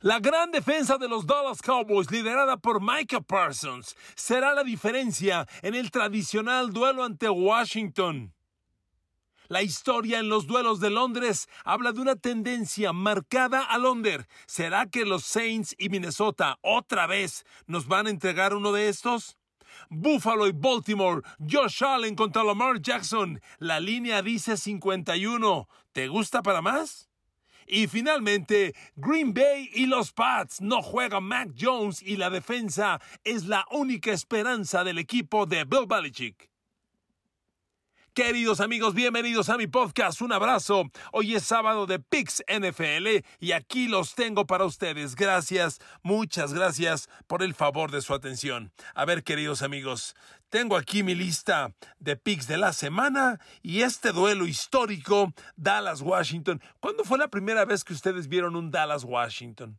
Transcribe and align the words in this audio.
La 0.00 0.20
gran 0.20 0.52
defensa 0.52 0.96
de 0.96 1.08
los 1.08 1.26
Dallas 1.26 1.60
Cowboys, 1.60 2.08
liderada 2.12 2.56
por 2.56 2.80
Micah 2.80 3.20
Parsons, 3.20 3.96
será 4.14 4.54
la 4.54 4.62
diferencia 4.62 5.48
en 5.60 5.74
el 5.74 5.90
tradicional 5.90 6.72
duelo 6.72 7.02
ante 7.02 7.28
Washington. 7.28 8.32
La 9.48 9.62
historia 9.62 10.20
en 10.20 10.28
los 10.28 10.46
duelos 10.46 10.78
de 10.78 10.90
Londres 10.90 11.48
habla 11.64 11.90
de 11.90 12.00
una 12.00 12.14
tendencia 12.14 12.92
marcada 12.92 13.64
a 13.64 13.76
Londres. 13.76 14.28
¿Será 14.46 14.88
que 14.88 15.04
los 15.04 15.24
Saints 15.24 15.74
y 15.78 15.88
Minnesota 15.88 16.58
otra 16.62 17.08
vez 17.08 17.44
nos 17.66 17.88
van 17.88 18.06
a 18.06 18.10
entregar 18.10 18.54
uno 18.54 18.70
de 18.70 18.88
estos? 18.88 19.36
Buffalo 19.90 20.46
y 20.46 20.52
Baltimore, 20.52 21.22
Josh 21.40 21.82
Allen 21.82 22.14
contra 22.14 22.44
Lamar 22.44 22.80
Jackson. 22.80 23.40
La 23.58 23.80
línea 23.80 24.22
dice 24.22 24.56
51. 24.56 25.68
¿Te 25.90 26.06
gusta 26.06 26.40
para 26.42 26.62
más? 26.62 27.07
Y 27.70 27.86
finalmente, 27.86 28.74
Green 28.96 29.34
Bay 29.34 29.70
y 29.74 29.84
los 29.84 30.12
Pats 30.12 30.62
no 30.62 30.80
juegan 30.80 31.24
Mac 31.24 31.50
Jones 31.58 32.02
y 32.02 32.16
la 32.16 32.30
defensa 32.30 32.98
es 33.24 33.44
la 33.44 33.66
única 33.70 34.10
esperanza 34.10 34.84
del 34.84 34.98
equipo 34.98 35.44
de 35.44 35.64
Bill 35.64 35.86
Belichick. 35.86 36.48
Queridos 38.18 38.60
amigos, 38.60 38.94
bienvenidos 38.94 39.48
a 39.48 39.56
mi 39.56 39.68
podcast. 39.68 40.22
Un 40.22 40.32
abrazo. 40.32 40.90
Hoy 41.12 41.36
es 41.36 41.44
sábado 41.44 41.86
de 41.86 42.00
Pix 42.00 42.42
NFL 42.48 43.24
y 43.38 43.52
aquí 43.52 43.86
los 43.86 44.16
tengo 44.16 44.44
para 44.44 44.64
ustedes. 44.64 45.14
Gracias, 45.14 45.78
muchas 46.02 46.52
gracias 46.52 47.08
por 47.28 47.44
el 47.44 47.54
favor 47.54 47.92
de 47.92 48.00
su 48.00 48.14
atención. 48.14 48.72
A 48.94 49.04
ver, 49.04 49.22
queridos 49.22 49.62
amigos, 49.62 50.16
tengo 50.48 50.76
aquí 50.76 51.02
mi 51.02 51.14
lista 51.14 51.74
de 51.98 52.16
picks 52.16 52.46
de 52.46 52.56
la 52.56 52.72
semana 52.72 53.38
y 53.62 53.82
este 53.82 54.12
duelo 54.12 54.46
histórico 54.46 55.32
Dallas-Washington. 55.56 56.62
¿Cuándo 56.80 57.04
fue 57.04 57.18
la 57.18 57.28
primera 57.28 57.64
vez 57.64 57.84
que 57.84 57.92
ustedes 57.92 58.28
vieron 58.28 58.56
un 58.56 58.70
Dallas-Washington? 58.70 59.78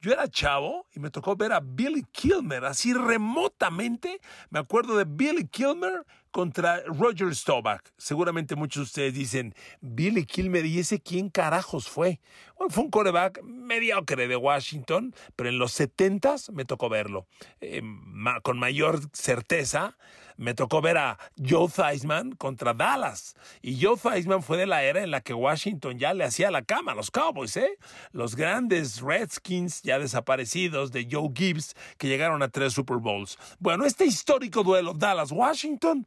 Yo 0.00 0.12
era 0.12 0.28
chavo 0.28 0.86
y 0.92 1.00
me 1.00 1.10
tocó 1.10 1.34
ver 1.34 1.52
a 1.52 1.60
Billy 1.60 2.04
Kilmer, 2.12 2.64
así 2.66 2.92
remotamente. 2.92 4.20
Me 4.50 4.58
acuerdo 4.58 4.98
de 4.98 5.04
Billy 5.04 5.48
Kilmer 5.48 6.04
contra 6.34 6.82
Roger 6.86 7.32
Staubach. 7.32 7.80
Seguramente 7.96 8.56
muchos 8.56 8.80
de 8.80 8.82
ustedes 8.82 9.14
dicen, 9.14 9.54
Billy 9.80 10.26
Kilmer, 10.26 10.66
¿y 10.66 10.80
ese 10.80 11.00
quién 11.00 11.30
carajos 11.30 11.88
fue? 11.88 12.18
Bueno, 12.58 12.74
fue 12.74 12.82
un 12.82 12.90
coreback 12.90 13.40
mediocre 13.44 14.26
de 14.26 14.34
Washington, 14.34 15.14
pero 15.36 15.48
en 15.48 15.60
los 15.60 15.70
70 15.70 16.34
me 16.52 16.64
tocó 16.64 16.88
verlo. 16.88 17.28
Eh, 17.60 17.82
con 18.42 18.58
mayor 18.58 18.98
certeza, 19.12 19.96
me 20.36 20.54
tocó 20.54 20.80
ver 20.80 20.98
a 20.98 21.18
Joe 21.36 21.68
Theismann 21.68 22.32
contra 22.32 22.74
Dallas. 22.74 23.34
Y 23.62 23.80
Joe 23.82 23.96
Theismann 23.96 24.42
fue 24.42 24.56
de 24.56 24.66
la 24.66 24.82
era 24.82 25.02
en 25.02 25.10
la 25.10 25.20
que 25.20 25.34
Washington 25.34 25.98
ya 25.98 26.14
le 26.14 26.24
hacía 26.24 26.50
la 26.50 26.62
cama 26.62 26.92
a 26.92 26.94
los 26.94 27.10
Cowboys, 27.10 27.56
¿eh? 27.56 27.78
Los 28.12 28.36
grandes 28.36 29.00
Redskins 29.00 29.82
ya 29.82 29.98
desaparecidos 29.98 30.92
de 30.92 31.06
Joe 31.10 31.30
Gibbs 31.34 31.74
que 31.98 32.08
llegaron 32.08 32.42
a 32.42 32.48
tres 32.48 32.72
Super 32.72 32.98
Bowls. 32.98 33.38
Bueno, 33.58 33.84
este 33.84 34.04
histórico 34.04 34.62
duelo 34.62 34.94
Dallas-Washington 34.94 36.06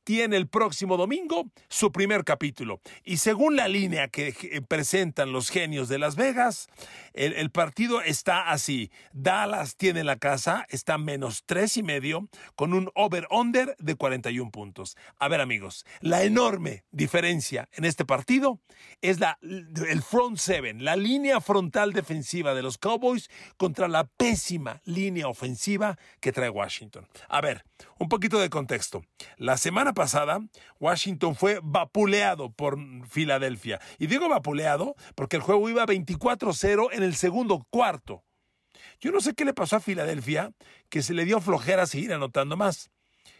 tiene 0.03 0.37
el 0.37 0.47
próximo 0.47 0.97
domingo 0.97 1.49
su 1.69 1.91
primer 1.91 2.23
capítulo. 2.23 2.81
Y 3.03 3.17
según 3.17 3.55
la 3.55 3.67
línea 3.67 4.07
que 4.07 4.63
presentan 4.67 5.31
los 5.31 5.49
genios 5.49 5.89
de 5.89 5.99
Las 5.99 6.15
Vegas, 6.15 6.67
el, 7.13 7.51
partido 7.51 8.01
está 8.01 8.51
así. 8.51 8.91
Dallas 9.13 9.75
tiene 9.75 10.03
la 10.03 10.17
casa, 10.17 10.65
está 10.69 10.97
menos 10.97 11.43
tres 11.45 11.77
y 11.77 11.83
medio, 11.83 12.29
con 12.55 12.73
un 12.73 12.89
over-under 12.95 13.75
de 13.79 13.95
41 13.95 14.51
puntos. 14.51 14.95
A 15.19 15.27
ver, 15.27 15.41
amigos, 15.41 15.85
la 15.99 16.23
enorme 16.23 16.85
diferencia 16.91 17.69
en 17.73 17.85
este 17.85 18.05
partido 18.05 18.59
es 19.01 19.19
la, 19.19 19.37
el 19.41 20.01
front 20.01 20.37
seven, 20.37 20.83
la 20.83 20.95
línea 20.95 21.41
frontal 21.41 21.93
defensiva 21.93 22.53
de 22.53 22.61
los 22.61 22.77
Cowboys 22.77 23.29
contra 23.57 23.87
la 23.87 24.05
pésima 24.05 24.81
línea 24.85 25.27
ofensiva 25.27 25.97
que 26.19 26.31
trae 26.31 26.49
Washington. 26.49 27.07
A 27.27 27.41
ver, 27.41 27.63
un 27.99 28.09
poquito 28.09 28.39
de 28.39 28.49
contexto. 28.49 29.03
La 29.37 29.57
semana 29.57 29.90
pasada, 29.93 30.39
Washington 30.79 31.35
fue 31.35 31.59
vapuleado 31.63 32.51
por 32.51 32.77
Filadelfia. 33.07 33.79
Y 33.99 34.07
digo 34.07 34.29
vapuleado 34.29 34.95
porque 35.15 35.35
el 35.35 35.41
juego 35.41 35.69
iba 35.69 35.85
24-0 35.85 36.89
en 36.91 37.03
el 37.03 37.15
segundo 37.15 37.65
cuarto. 37.69 38.23
Yo 38.99 39.11
no 39.11 39.21
sé 39.21 39.33
qué 39.33 39.45
le 39.45 39.53
pasó 39.53 39.77
a 39.77 39.79
Filadelfia, 39.79 40.51
que 40.89 41.01
se 41.01 41.13
le 41.13 41.25
dio 41.25 41.41
flojera 41.41 41.85
seguir 41.85 42.13
anotando 42.13 42.55
más. 42.57 42.91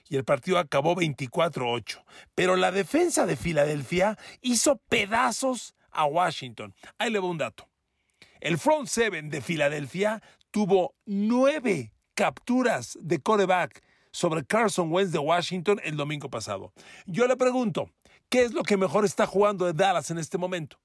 Y 0.09 0.17
el 0.17 0.25
partido 0.25 0.57
acabó 0.57 0.95
24-8. 0.95 2.03
Pero 2.35 2.55
la 2.55 2.71
defensa 2.71 3.25
de 3.25 3.35
Filadelfia 3.35 4.17
hizo 4.41 4.77
pedazos 4.89 5.75
a 5.91 6.05
Washington. 6.05 6.73
Ahí 6.97 7.11
le 7.11 7.19
va 7.19 7.27
un 7.27 7.37
dato. 7.37 7.67
El 8.39 8.57
front 8.57 8.87
seven 8.87 9.29
de 9.29 9.41
Filadelfia 9.41 10.21
tuvo 10.49 10.95
nueve 11.05 11.93
capturas 12.15 12.97
de 13.01 13.19
coreback 13.19 13.83
sobre 14.11 14.45
Carson 14.45 14.91
Wentz 14.91 15.11
de 15.11 15.19
Washington 15.19 15.79
el 15.83 15.97
domingo 15.97 16.29
pasado. 16.29 16.73
Yo 17.05 17.27
le 17.27 17.37
pregunto, 17.37 17.89
¿qué 18.29 18.43
es 18.43 18.53
lo 18.53 18.63
que 18.63 18.77
mejor 18.77 19.05
está 19.05 19.25
jugando 19.25 19.65
de 19.65 19.73
Dallas 19.73 20.11
en 20.11 20.17
este 20.17 20.37
momento? 20.37 20.77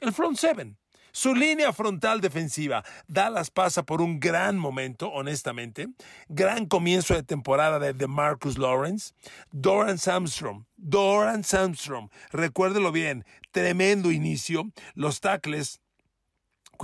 El 0.00 0.12
front 0.12 0.36
seven. 0.36 0.76
Su 1.16 1.32
línea 1.32 1.72
frontal 1.72 2.20
defensiva. 2.20 2.84
Dallas 3.06 3.48
pasa 3.48 3.84
por 3.84 4.02
un 4.02 4.18
gran 4.18 4.58
momento, 4.58 5.12
honestamente. 5.12 5.86
Gran 6.28 6.66
comienzo 6.66 7.14
de 7.14 7.22
temporada 7.22 7.78
de, 7.78 8.06
Marcus 8.08 8.58
Lawrence. 8.58 9.14
Doran 9.52 9.98
Samstrom. 9.98 10.64
Doran 10.76 11.44
Samstrom. 11.44 12.08
Recuérdelo 12.32 12.90
bien. 12.90 13.24
Tremendo 13.52 14.10
inicio. 14.10 14.72
Los 14.94 15.20
tackles 15.20 15.80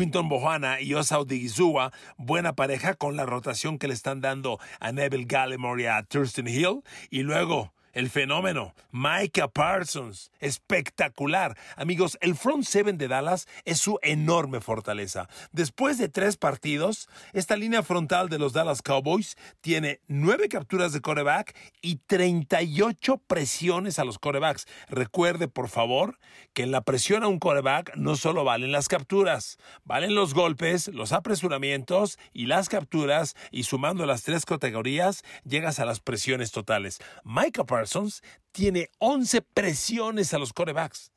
Quinton 0.00 0.30
Bohana 0.30 0.80
y 0.80 0.94
Osa 0.94 1.18
Odigizua, 1.18 1.92
buena 2.16 2.54
pareja 2.54 2.94
con 2.94 3.16
la 3.16 3.26
rotación 3.26 3.78
que 3.78 3.86
le 3.86 3.92
están 3.92 4.22
dando 4.22 4.58
a 4.78 4.92
Neville 4.92 5.26
Gallimore 5.26 5.82
y 5.82 5.86
a 5.86 6.02
Thurston 6.02 6.48
Hill. 6.48 6.80
Y 7.10 7.22
luego 7.22 7.74
el 7.92 8.10
fenómeno, 8.10 8.74
Micah 8.92 9.48
Parsons, 9.48 10.30
espectacular. 10.38 11.56
Amigos, 11.76 12.16
el 12.20 12.36
front 12.36 12.64
seven 12.64 12.98
de 12.98 13.08
Dallas 13.08 13.48
es 13.64 13.78
su 13.78 13.98
enorme 14.02 14.60
fortaleza. 14.60 15.28
Después 15.52 15.98
de 15.98 16.08
tres 16.08 16.36
partidos, 16.36 17.08
esta 17.32 17.56
línea 17.56 17.82
frontal 17.82 18.28
de 18.28 18.38
los 18.38 18.52
Dallas 18.52 18.82
Cowboys 18.82 19.36
tiene 19.60 20.00
nueve 20.06 20.48
capturas 20.48 20.92
de 20.92 21.00
coreback 21.00 21.56
y 21.82 21.96
38 22.06 23.18
presiones 23.26 23.98
a 23.98 24.04
los 24.04 24.18
corebacks. 24.18 24.66
Recuerde, 24.88 25.48
por 25.48 25.68
favor, 25.68 26.18
que 26.52 26.62
en 26.62 26.70
la 26.70 26.82
presión 26.82 27.24
a 27.24 27.28
un 27.28 27.38
coreback 27.38 27.96
no 27.96 28.16
solo 28.16 28.44
valen 28.44 28.72
las 28.72 28.88
capturas, 28.88 29.58
valen 29.84 30.14
los 30.14 30.34
golpes, 30.34 30.88
los 30.88 31.12
apresuramientos 31.12 32.18
y 32.32 32.46
las 32.46 32.68
capturas, 32.68 33.34
y 33.50 33.64
sumando 33.64 34.06
las 34.06 34.22
tres 34.22 34.46
categorías, 34.46 35.24
llegas 35.44 35.80
a 35.80 35.84
las 35.84 36.00
presiones 36.00 36.52
totales. 36.52 37.00
Micah 37.24 37.64
Parsons 37.64 37.79
Parsons 37.80 38.22
tiene 38.52 38.90
11 38.98 39.40
presiones 39.40 40.34
a 40.34 40.38
los 40.38 40.52
corebacks. 40.52 41.12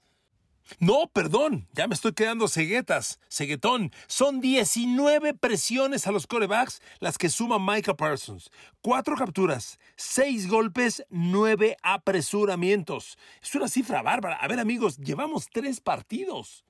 No, 0.80 1.10
perdón, 1.12 1.68
ya 1.74 1.90
me 1.90 1.94
estoy 1.94 2.14
quedando 2.14 2.48
ceguetas, 2.48 3.20
ceguetón. 3.30 3.92
Son 4.08 4.40
19 4.40 5.34
presiones 5.34 6.08
a 6.08 6.14
los 6.14 6.26
corebacks 6.26 6.82
las 7.02 7.18
que 7.18 7.28
suma 7.28 7.60
Micah 7.60 7.96
Parsons. 7.96 8.50
Cuatro 8.82 9.18
capturas, 9.18 9.78
seis 9.98 10.48
golpes, 10.48 11.04
nueve 11.10 11.76
apresuramientos. 11.84 13.18
Es 13.42 13.54
una 13.56 13.68
cifra 13.68 14.02
bárbara. 14.02 14.38
A 14.38 14.48
ver, 14.48 14.62
amigos, 14.62 14.98
llevamos 15.00 15.50
tres 15.52 15.82
partidos. 15.82 16.64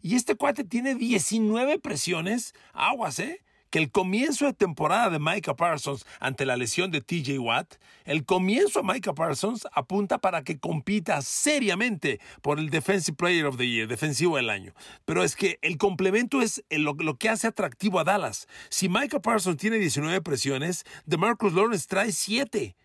Y 0.00 0.14
este 0.14 0.34
cuate 0.34 0.64
tiene 0.64 0.94
19 0.94 1.78
presiones. 1.78 2.54
Aguas, 2.72 3.18
¿eh? 3.18 3.44
El 3.78 3.90
comienzo 3.90 4.46
de 4.46 4.52
temporada 4.52 5.10
de 5.10 5.18
Micah 5.18 5.54
Parsons 5.54 6.06
ante 6.20 6.46
la 6.46 6.56
lesión 6.56 6.90
de 6.90 7.00
TJ 7.00 7.38
Watt, 7.38 7.74
el 8.04 8.24
comienzo 8.24 8.80
de 8.80 8.92
Micah 8.92 9.14
Parsons 9.14 9.66
apunta 9.72 10.18
para 10.18 10.44
que 10.44 10.58
compita 10.58 11.20
seriamente 11.22 12.20
por 12.42 12.58
el 12.58 12.70
Defensive 12.70 13.16
Player 13.16 13.46
of 13.46 13.56
the 13.56 13.68
Year, 13.68 13.86
defensivo 13.86 14.36
del 14.36 14.50
año. 14.50 14.72
Pero 15.04 15.22
es 15.22 15.36
que 15.36 15.58
el 15.62 15.76
complemento 15.76 16.40
es 16.40 16.64
lo, 16.70 16.94
lo 16.94 17.16
que 17.16 17.28
hace 17.28 17.48
atractivo 17.48 18.00
a 18.00 18.04
Dallas. 18.04 18.46
Si 18.68 18.88
Micah 18.88 19.20
Parsons 19.20 19.58
tiene 19.58 19.76
19 19.76 20.22
presiones, 20.22 20.84
de 21.04 21.16
Marcus 21.16 21.52
Lawrence 21.52 21.86
trae 21.88 22.12
7. 22.12 22.76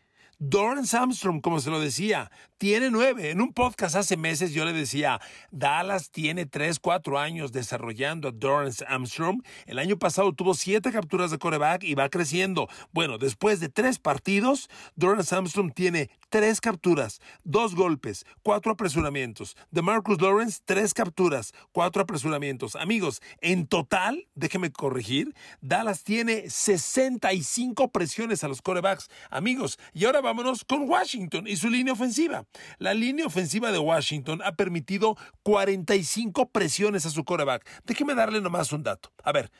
Doran 0.43 0.85
Armstrong, 0.91 1.39
como 1.39 1.59
se 1.59 1.69
lo 1.69 1.79
decía, 1.79 2.31
tiene 2.61 2.91
nueve. 2.91 3.31
En 3.31 3.41
un 3.41 3.53
podcast 3.53 3.95
hace 3.95 4.17
meses 4.17 4.53
yo 4.53 4.65
le 4.65 4.71
decía, 4.71 5.19
Dallas 5.49 6.11
tiene 6.11 6.45
tres, 6.45 6.79
cuatro 6.79 7.17
años 7.17 7.51
desarrollando 7.51 8.27
a 8.27 8.31
Doran 8.31 8.71
Armstrong. 8.87 9.41
El 9.65 9.79
año 9.79 9.97
pasado 9.97 10.31
tuvo 10.33 10.53
siete 10.53 10.91
capturas 10.91 11.31
de 11.31 11.39
coreback 11.39 11.83
y 11.83 11.95
va 11.95 12.09
creciendo. 12.09 12.67
Bueno, 12.91 13.17
después 13.17 13.61
de 13.61 13.69
tres 13.69 13.97
partidos, 13.97 14.69
Doran 14.95 15.25
Armstrong 15.27 15.73
tiene 15.73 16.11
tres 16.29 16.61
capturas, 16.61 17.19
dos 17.43 17.73
golpes, 17.73 18.27
cuatro 18.43 18.73
apresuramientos. 18.73 19.57
De 19.71 19.81
Marcus 19.81 20.21
Lawrence, 20.21 20.61
tres 20.63 20.93
capturas, 20.93 21.53
cuatro 21.71 22.03
apresuramientos. 22.03 22.75
Amigos, 22.75 23.23
en 23.39 23.65
total, 23.65 24.27
déjeme 24.35 24.71
corregir, 24.71 25.33
Dallas 25.61 26.03
tiene 26.03 26.47
65 26.47 27.91
presiones 27.91 28.43
a 28.43 28.47
los 28.47 28.61
corebacks. 28.61 29.09
Amigos, 29.31 29.79
y 29.95 30.05
ahora 30.05 30.21
vámonos 30.21 30.63
con 30.63 30.87
Washington 30.87 31.47
y 31.47 31.57
su 31.57 31.67
línea 31.67 31.93
ofensiva. 31.93 32.45
La 32.77 32.93
línea 32.93 33.25
ofensiva 33.25 33.71
de 33.71 33.79
Washington 33.79 34.41
ha 34.43 34.55
permitido 34.55 35.17
45 35.43 36.49
presiones 36.49 37.05
a 37.05 37.09
su 37.09 37.23
coreback. 37.23 37.67
Déjeme 37.85 38.15
darle 38.15 38.41
nomás 38.41 38.71
un 38.71 38.83
dato. 38.83 39.11
A 39.23 39.31
ver, 39.31 39.51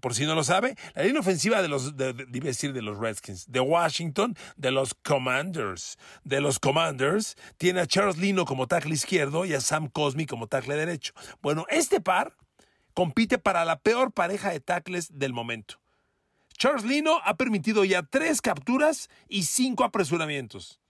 por 0.00 0.14
si 0.14 0.24
no 0.24 0.34
lo 0.34 0.44
sabe, 0.44 0.76
la 0.94 1.02
línea 1.02 1.20
ofensiva 1.20 1.62
de 1.62 1.68
los, 1.68 1.96
de, 1.96 2.12
decir 2.12 2.72
de 2.72 2.82
los 2.82 2.98
Redskins, 2.98 3.50
de 3.50 3.60
Washington, 3.60 4.34
de 4.56 4.70
los 4.70 4.94
Commanders, 4.94 5.98
de 6.24 6.40
los 6.40 6.58
Commanders, 6.58 7.36
tiene 7.58 7.80
a 7.80 7.86
Charles 7.86 8.18
Lino 8.18 8.44
como 8.44 8.66
tackle 8.66 8.94
izquierdo 8.94 9.44
y 9.44 9.54
a 9.54 9.60
Sam 9.60 9.88
Cosmi 9.88 10.26
como 10.26 10.46
tackle 10.46 10.76
derecho. 10.76 11.12
Bueno, 11.42 11.66
este 11.68 12.00
par 12.00 12.36
compite 12.94 13.38
para 13.38 13.64
la 13.64 13.78
peor 13.78 14.12
pareja 14.12 14.50
de 14.50 14.60
tackles 14.60 15.18
del 15.18 15.32
momento. 15.32 15.80
Charles 16.56 16.84
Lino 16.84 17.20
ha 17.22 17.36
permitido 17.36 17.84
ya 17.84 18.02
tres 18.02 18.40
capturas 18.40 19.10
y 19.28 19.42
cinco 19.42 19.84
apresuramientos 19.84 20.80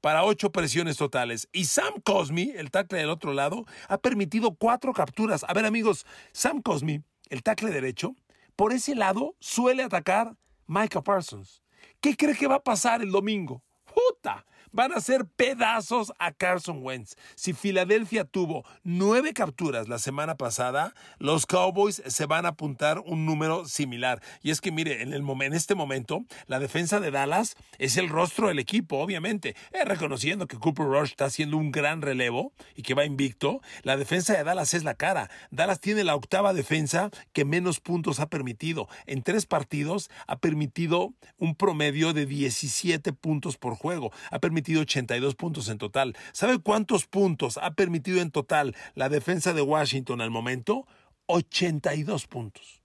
para 0.00 0.24
ocho 0.24 0.52
presiones 0.52 0.96
totales. 0.96 1.48
Y 1.52 1.64
Sam 1.66 1.94
Cosmi, 2.04 2.52
el 2.56 2.70
tackle 2.70 2.98
del 2.98 3.10
otro 3.10 3.32
lado, 3.32 3.64
ha 3.88 3.98
permitido 3.98 4.54
cuatro 4.54 4.92
capturas. 4.92 5.44
A 5.48 5.52
ver 5.54 5.66
amigos, 5.66 6.06
Sam 6.32 6.62
Cosmi, 6.62 7.02
el 7.30 7.42
tackle 7.42 7.70
derecho, 7.70 8.14
por 8.56 8.72
ese 8.72 8.94
lado 8.94 9.36
suele 9.40 9.82
atacar 9.82 10.36
Micah 10.66 11.02
Parsons. 11.02 11.62
¿Qué 12.00 12.16
cree 12.16 12.36
que 12.36 12.46
va 12.46 12.56
a 12.56 12.64
pasar 12.64 13.02
el 13.02 13.10
domingo? 13.10 13.62
¡Puta! 13.84 14.44
Van 14.72 14.92
a 14.92 14.96
hacer 14.96 15.26
pedazos 15.26 16.12
a 16.18 16.32
Carson 16.32 16.82
Wentz. 16.82 17.16
Si 17.34 17.52
Filadelfia 17.52 18.24
tuvo 18.24 18.64
nueve 18.84 19.32
capturas 19.32 19.88
la 19.88 19.98
semana 19.98 20.36
pasada, 20.36 20.94
los 21.18 21.46
Cowboys 21.46 22.02
se 22.06 22.26
van 22.26 22.46
a 22.46 22.50
apuntar 22.50 23.00
un 23.04 23.26
número 23.26 23.66
similar. 23.66 24.22
Y 24.42 24.50
es 24.50 24.60
que 24.60 24.72
mire, 24.72 25.02
en, 25.02 25.12
el, 25.12 25.24
en 25.28 25.54
este 25.54 25.74
momento, 25.74 26.24
la 26.46 26.58
defensa 26.58 27.00
de 27.00 27.10
Dallas 27.10 27.56
es 27.78 27.96
el 27.96 28.08
rostro 28.08 28.48
del 28.48 28.58
equipo, 28.58 28.98
obviamente. 28.98 29.54
Eh, 29.72 29.84
reconociendo 29.84 30.46
que 30.46 30.58
Cooper 30.58 30.86
Rush 30.86 31.10
está 31.10 31.26
haciendo 31.26 31.56
un 31.56 31.70
gran 31.70 32.02
relevo 32.02 32.52
y 32.74 32.82
que 32.82 32.94
va 32.94 33.04
invicto, 33.04 33.60
la 33.82 33.96
defensa 33.96 34.36
de 34.36 34.44
Dallas 34.44 34.74
es 34.74 34.84
la 34.84 34.94
cara. 34.94 35.30
Dallas 35.50 35.80
tiene 35.80 36.04
la 36.04 36.14
octava 36.14 36.52
defensa 36.52 37.10
que 37.32 37.44
menos 37.44 37.80
puntos 37.80 38.20
ha 38.20 38.28
permitido. 38.28 38.88
En 39.06 39.22
tres 39.22 39.46
partidos 39.46 40.10
ha 40.26 40.38
permitido 40.38 41.14
un 41.38 41.54
promedio 41.54 42.12
de 42.12 42.26
17 42.26 43.12
puntos 43.12 43.56
por 43.56 43.74
juego. 43.74 44.12
Ha 44.30 44.38
permitido 44.38 44.58
82 44.76 45.34
puntos 45.34 45.68
en 45.68 45.78
total. 45.78 46.16
¿Sabe 46.32 46.58
cuántos 46.58 47.06
puntos 47.06 47.58
ha 47.58 47.72
permitido 47.74 48.20
en 48.20 48.30
total 48.30 48.76
la 48.94 49.08
defensa 49.08 49.52
de 49.52 49.62
Washington 49.62 50.20
al 50.20 50.30
momento? 50.30 50.86
82 51.26 52.26
puntos. 52.26 52.82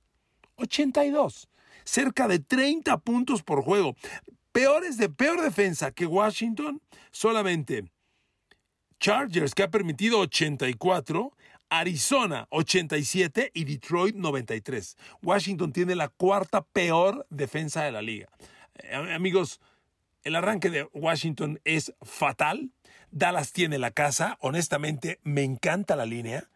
82. 0.56 1.50
Cerca 1.84 2.28
de 2.28 2.40
30 2.40 2.98
puntos 3.00 3.44
por 3.44 3.64
juego. 3.64 3.96
Peores 4.52 4.98
de 4.98 5.10
peor 5.10 5.42
defensa 5.42 5.92
que 5.92 6.06
Washington, 6.06 6.82
solamente 7.12 7.86
Chargers, 9.00 9.54
que 9.54 9.64
ha 9.64 9.70
permitido 9.70 10.20
84, 10.20 11.34
Arizona 11.70 12.48
87 12.52 13.52
y 13.54 13.66
Detroit 13.66 14.16
93. 14.16 14.96
Washington 15.24 15.74
tiene 15.74 15.96
la 15.96 16.08
cuarta 16.08 16.62
peor 16.62 17.26
defensa 17.30 17.84
de 17.84 17.92
la 17.92 18.02
liga. 18.02 18.30
Eh, 18.76 18.96
amigos, 18.96 19.60
el 20.24 20.36
arranque 20.36 20.70
de 20.70 20.88
Washington 20.94 21.60
es 21.64 21.94
fatal. 22.02 22.72
Dallas 23.12 23.52
tiene 23.52 23.78
la 23.78 23.92
casa. 23.92 24.38
Honestamente, 24.42 25.20
me 25.24 25.44
encanta 25.44 25.96
la 25.96 26.06
línea. 26.06 26.50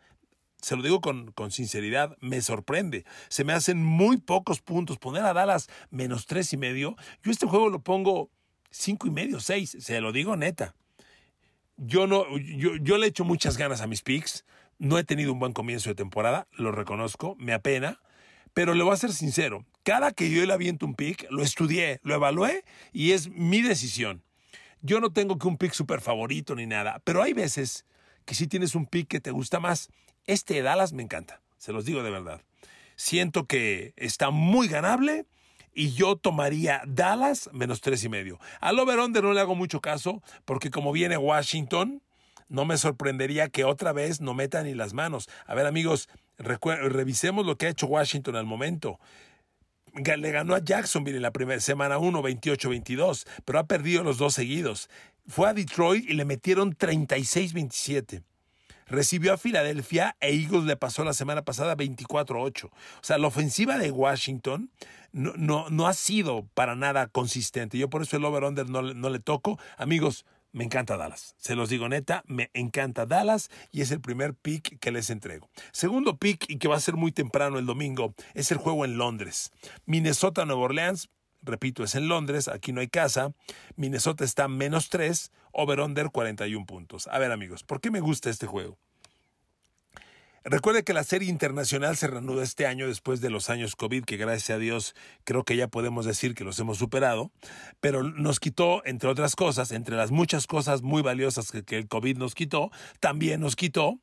Se 0.61 0.75
lo 0.75 0.81
digo 0.81 1.01
con, 1.01 1.33
sinceridad, 1.51 2.17
me 2.19 2.41
sorprende. 2.41 3.05
Se 3.29 3.43
me 3.43 3.53
hacen 3.53 3.83
muy 3.83 4.17
pocos 4.17 4.61
puntos. 4.61 4.97
Poner 4.97 5.23
a 5.23 5.33
Dallas 5.33 5.69
menos 5.91 6.25
tres 6.25 6.51
y 6.53 6.57
medio. 6.57 6.95
Yo 7.23 7.31
este 7.31 7.45
juego 7.45 7.69
lo 7.69 7.81
pongo 7.81 8.31
cinco 8.71 9.07
y 9.07 9.11
medio, 9.11 9.39
seis. 9.39 9.77
Se 9.79 10.01
lo 10.01 10.11
digo 10.11 10.35
neta. 10.35 10.75
Yo 11.77 12.07
no, 12.07 12.25
yo, 12.39 12.75
yo 12.77 12.97
le 12.97 13.07
echo 13.07 13.23
muchas 13.23 13.57
ganas 13.57 13.81
a 13.81 13.87
mis 13.87 14.01
picks. 14.01 14.45
No 14.79 14.97
he 14.97 15.03
tenido 15.03 15.31
un 15.33 15.39
buen 15.39 15.53
comienzo 15.53 15.89
de 15.89 15.95
temporada, 15.95 16.47
lo 16.51 16.71
reconozco, 16.71 17.35
me 17.39 17.53
apena. 17.53 17.99
Pero 18.57 18.73
le 18.73 18.83
voy 18.83 18.91
a 18.91 18.97
ser 18.97 19.13
sincero, 19.13 19.67
cada 19.83 20.11
que 20.11 20.31
yo 20.31 20.43
le 20.43 20.51
aviento 20.51 20.87
un 20.87 20.95
pick, 20.95 21.27
lo 21.29 21.43
estudié, 21.43 21.99
lo 22.01 22.15
evalué 22.15 22.65
y 22.91 23.11
es 23.11 23.29
mi 23.29 23.61
decisión. 23.61 24.23
Yo 24.81 24.99
no 24.99 25.13
tengo 25.13 25.37
que 25.37 25.47
un 25.47 25.59
pick 25.59 25.73
súper 25.73 26.01
favorito 26.01 26.55
ni 26.55 26.65
nada, 26.65 26.99
pero 27.03 27.21
hay 27.21 27.33
veces 27.33 27.85
que 28.25 28.33
si 28.33 28.47
tienes 28.47 28.73
un 28.73 28.87
pick 28.87 29.07
que 29.07 29.19
te 29.19 29.29
gusta 29.29 29.59
más. 29.59 29.89
Este 30.25 30.55
de 30.55 30.63
Dallas 30.63 30.91
me 30.91 31.03
encanta, 31.03 31.39
se 31.59 31.71
los 31.71 31.85
digo 31.85 32.01
de 32.01 32.09
verdad. 32.09 32.41
Siento 32.95 33.45
que 33.45 33.93
está 33.95 34.31
muy 34.31 34.67
ganable 34.67 35.27
y 35.75 35.91
yo 35.91 36.15
tomaría 36.15 36.81
Dallas 36.87 37.51
menos 37.53 37.79
tres 37.81 38.03
y 38.05 38.09
medio. 38.09 38.39
Al 38.59 38.79
over-under 38.79 39.23
no 39.23 39.33
le 39.33 39.39
hago 39.39 39.53
mucho 39.53 39.81
caso 39.81 40.23
porque 40.45 40.71
como 40.71 40.91
viene 40.91 41.15
Washington, 41.15 42.01
no 42.49 42.65
me 42.65 42.77
sorprendería 42.77 43.49
que 43.49 43.63
otra 43.63 43.93
vez 43.93 44.21
no 44.21 44.33
metan 44.33 44.65
ni 44.65 44.73
las 44.73 44.93
manos. 44.93 45.29
A 45.45 45.55
ver 45.55 45.65
amigos, 45.65 46.09
revisemos 46.37 47.45
lo 47.45 47.57
que 47.57 47.67
ha 47.67 47.69
hecho 47.69 47.87
Washington 47.87 48.35
al 48.35 48.45
momento. 48.45 48.99
Le 49.93 50.31
ganó 50.31 50.53
a 50.53 50.63
Jacksonville 50.63 51.17
en 51.17 51.23
la 51.23 51.31
primera 51.31 51.59
semana 51.59 51.97
1, 51.97 52.21
28-22, 52.21 53.27
pero 53.45 53.59
ha 53.59 53.65
perdido 53.65 54.03
los 54.03 54.17
dos 54.17 54.35
seguidos. 54.35 54.89
Fue 55.27 55.49
a 55.49 55.53
Detroit 55.53 56.07
y 56.07 56.13
le 56.13 56.25
metieron 56.25 56.75
36-27 56.75 58.23
recibió 58.89 59.33
a 59.33 59.37
Filadelfia 59.37 60.15
e 60.19 60.33
Eagles 60.33 60.63
le 60.63 60.77
pasó 60.77 61.03
la 61.03 61.13
semana 61.13 61.43
pasada 61.43 61.75
24-8. 61.75 62.65
O 62.65 62.71
sea, 63.01 63.17
la 63.17 63.27
ofensiva 63.27 63.77
de 63.77 63.91
Washington 63.91 64.71
no, 65.11 65.33
no, 65.35 65.69
no, 65.69 65.87
ha 65.87 65.93
sido 65.93 66.47
para 66.53 66.75
nada 66.75 67.07
consistente. 67.07 67.77
Yo 67.77 67.89
por 67.89 68.01
eso 68.01 68.17
el 68.17 68.25
over-under 68.25 68.69
no, 68.69 68.81
no 68.81 69.09
le 69.09 69.19
toco. 69.19 69.59
Amigos, 69.77 70.25
me 70.51 70.63
encanta 70.63 70.97
Dallas. 70.97 71.35
Se 71.37 71.55
los 71.55 71.69
digo 71.69 71.87
neta, 71.89 72.23
me 72.25 72.49
encanta 72.53 73.05
Dallas 73.05 73.49
y 73.71 73.81
es 73.81 73.91
el 73.91 74.01
primer 74.01 74.33
pick 74.33 74.79
que 74.79 74.91
les 74.91 75.09
entrego. 75.09 75.49
Segundo 75.71 76.17
pick 76.17 76.45
y 76.49 76.57
que 76.57 76.67
va 76.67 76.77
a 76.77 76.81
ser 76.81 76.95
muy 76.95 77.11
temprano 77.11 77.59
el 77.59 77.65
domingo 77.65 78.15
es 78.33 78.51
el 78.51 78.57
juego 78.57 78.85
en 78.85 78.97
Londres. 78.97 79.51
Minnesota, 79.85 80.45
Nueva 80.45 80.63
Orleans. 80.63 81.09
Repito, 81.43 81.83
es 81.83 81.93
en 81.93 82.07
Londres, 82.07 82.47
aquí 82.47 82.73
no 82.73 82.81
hay 82.81 82.87
casa. 82.87 83.31
Minnesota 83.75 84.25
está 84.25 84.47
menos 84.47 84.89
3, 84.89 85.31
over-under 85.51 86.09
41 86.09 86.65
puntos. 86.65 87.07
A 87.07 87.19
ver 87.19 87.31
amigos, 87.31 87.63
¿por 87.63 87.79
qué 87.79 87.91
me 87.91 87.99
gusta 87.99 88.29
este 88.29 88.47
juego? 88.47 88.79
Recuerde 90.49 90.85
que 90.85 90.93
la 90.93 91.03
serie 91.03 91.27
internacional 91.27 91.97
se 91.97 92.07
reanuda 92.07 92.41
este 92.41 92.67
año 92.67 92.87
después 92.87 93.19
de 93.19 93.29
los 93.29 93.49
años 93.49 93.75
COVID, 93.75 94.05
que 94.05 94.15
gracias 94.15 94.55
a 94.55 94.57
Dios 94.57 94.95
creo 95.25 95.43
que 95.43 95.57
ya 95.57 95.67
podemos 95.67 96.05
decir 96.05 96.35
que 96.35 96.45
los 96.45 96.57
hemos 96.59 96.77
superado, 96.77 97.31
pero 97.81 98.01
nos 98.01 98.39
quitó, 98.39 98.81
entre 98.85 99.09
otras 99.09 99.35
cosas, 99.35 99.71
entre 99.71 99.97
las 99.97 100.11
muchas 100.11 100.47
cosas 100.47 100.83
muy 100.83 101.01
valiosas 101.01 101.51
que, 101.51 101.75
el 101.75 101.89
COVID 101.89 102.15
nos 102.15 102.33
quitó, 102.33 102.71
también 103.01 103.41
nos 103.41 103.57
quitó 103.57 103.99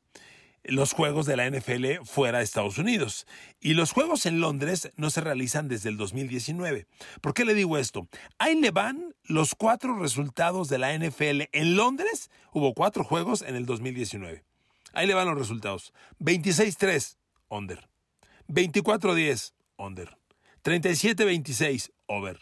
los 0.63 0.93
juegos 0.93 1.25
de 1.25 1.35
la 1.35 1.49
NFL 1.49 2.03
fuera 2.03 2.37
de 2.37 2.43
Estados 2.43 2.77
Unidos. 2.77 3.25
Y 3.59 3.73
los 3.73 3.91
juegos 3.91 4.27
en 4.27 4.39
Londres 4.39 4.91
no 4.97 5.09
se 5.09 5.21
realizan 5.21 5.67
desde 5.67 5.89
el 5.89 5.97
2019. 5.97 6.85
¿Por 7.21 7.33
qué 7.33 7.43
le 7.43 7.55
digo 7.55 7.79
esto? 7.79 8.07
Ahí 8.37 8.53
le 8.61 8.69
van 8.69 9.15
los 9.23 9.55
cuatro 9.55 9.97
resultados 9.97 10.69
de 10.69 10.77
la 10.77 10.95
NFL 10.95 11.49
en 11.53 11.75
Londres. 11.75 12.29
Hubo 12.53 12.75
cuatro 12.75 13.03
juegos 13.03 13.41
en 13.41 13.55
el 13.55 13.65
2019. 13.65 14.43
Ahí 14.95 15.07
le 15.07 15.13
van 15.13 15.27
los 15.27 15.37
resultados. 15.37 15.93
26-3, 16.19 17.17
under. 17.49 17.87
24-10, 18.47 19.53
under. 19.77 20.17
37-26, 20.63 21.91
over. 22.07 22.39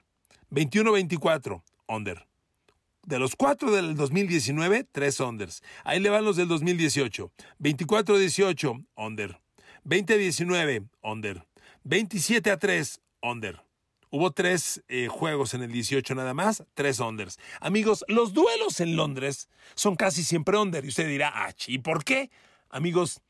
21-24, 0.52 1.64
under. 1.88 2.28
De 3.06 3.20
los 3.20 3.36
cuatro 3.36 3.72
del 3.72 3.96
2019, 3.96 4.86
tres 4.90 5.20
unders. 5.20 5.62
Ahí 5.84 6.00
le 6.00 6.10
van 6.10 6.24
los 6.24 6.38
del 6.38 6.48
2018. 6.48 7.32
24-18, 7.60 8.86
under. 8.96 9.42
20-19, 9.84 10.88
under. 11.02 11.46
27 11.84 12.52
a 12.52 12.58
3, 12.58 13.02
under. 13.24 13.63
Hubo 14.16 14.30
tres 14.30 14.84
eh, 14.90 15.08
juegos 15.08 15.56
en 15.56 15.64
el 15.64 15.72
18 15.72 16.14
nada 16.14 16.36
más, 16.36 16.64
tres 16.76 17.00
unders. 17.00 17.40
Amigos, 17.60 18.06
los 18.08 18.32
duelos 18.32 18.80
en 18.80 18.96
Londres 18.96 19.50
son 19.74 19.96
casi 19.96 20.24
siempre 20.24 20.56
under. 20.56 20.86
Y 20.86 20.90
usted 20.90 21.08
dirá, 21.08 21.32
ah, 21.34 21.52
¿y 21.66 21.80
por 21.80 22.04
qué? 22.04 22.30
Amigos, 22.70 23.22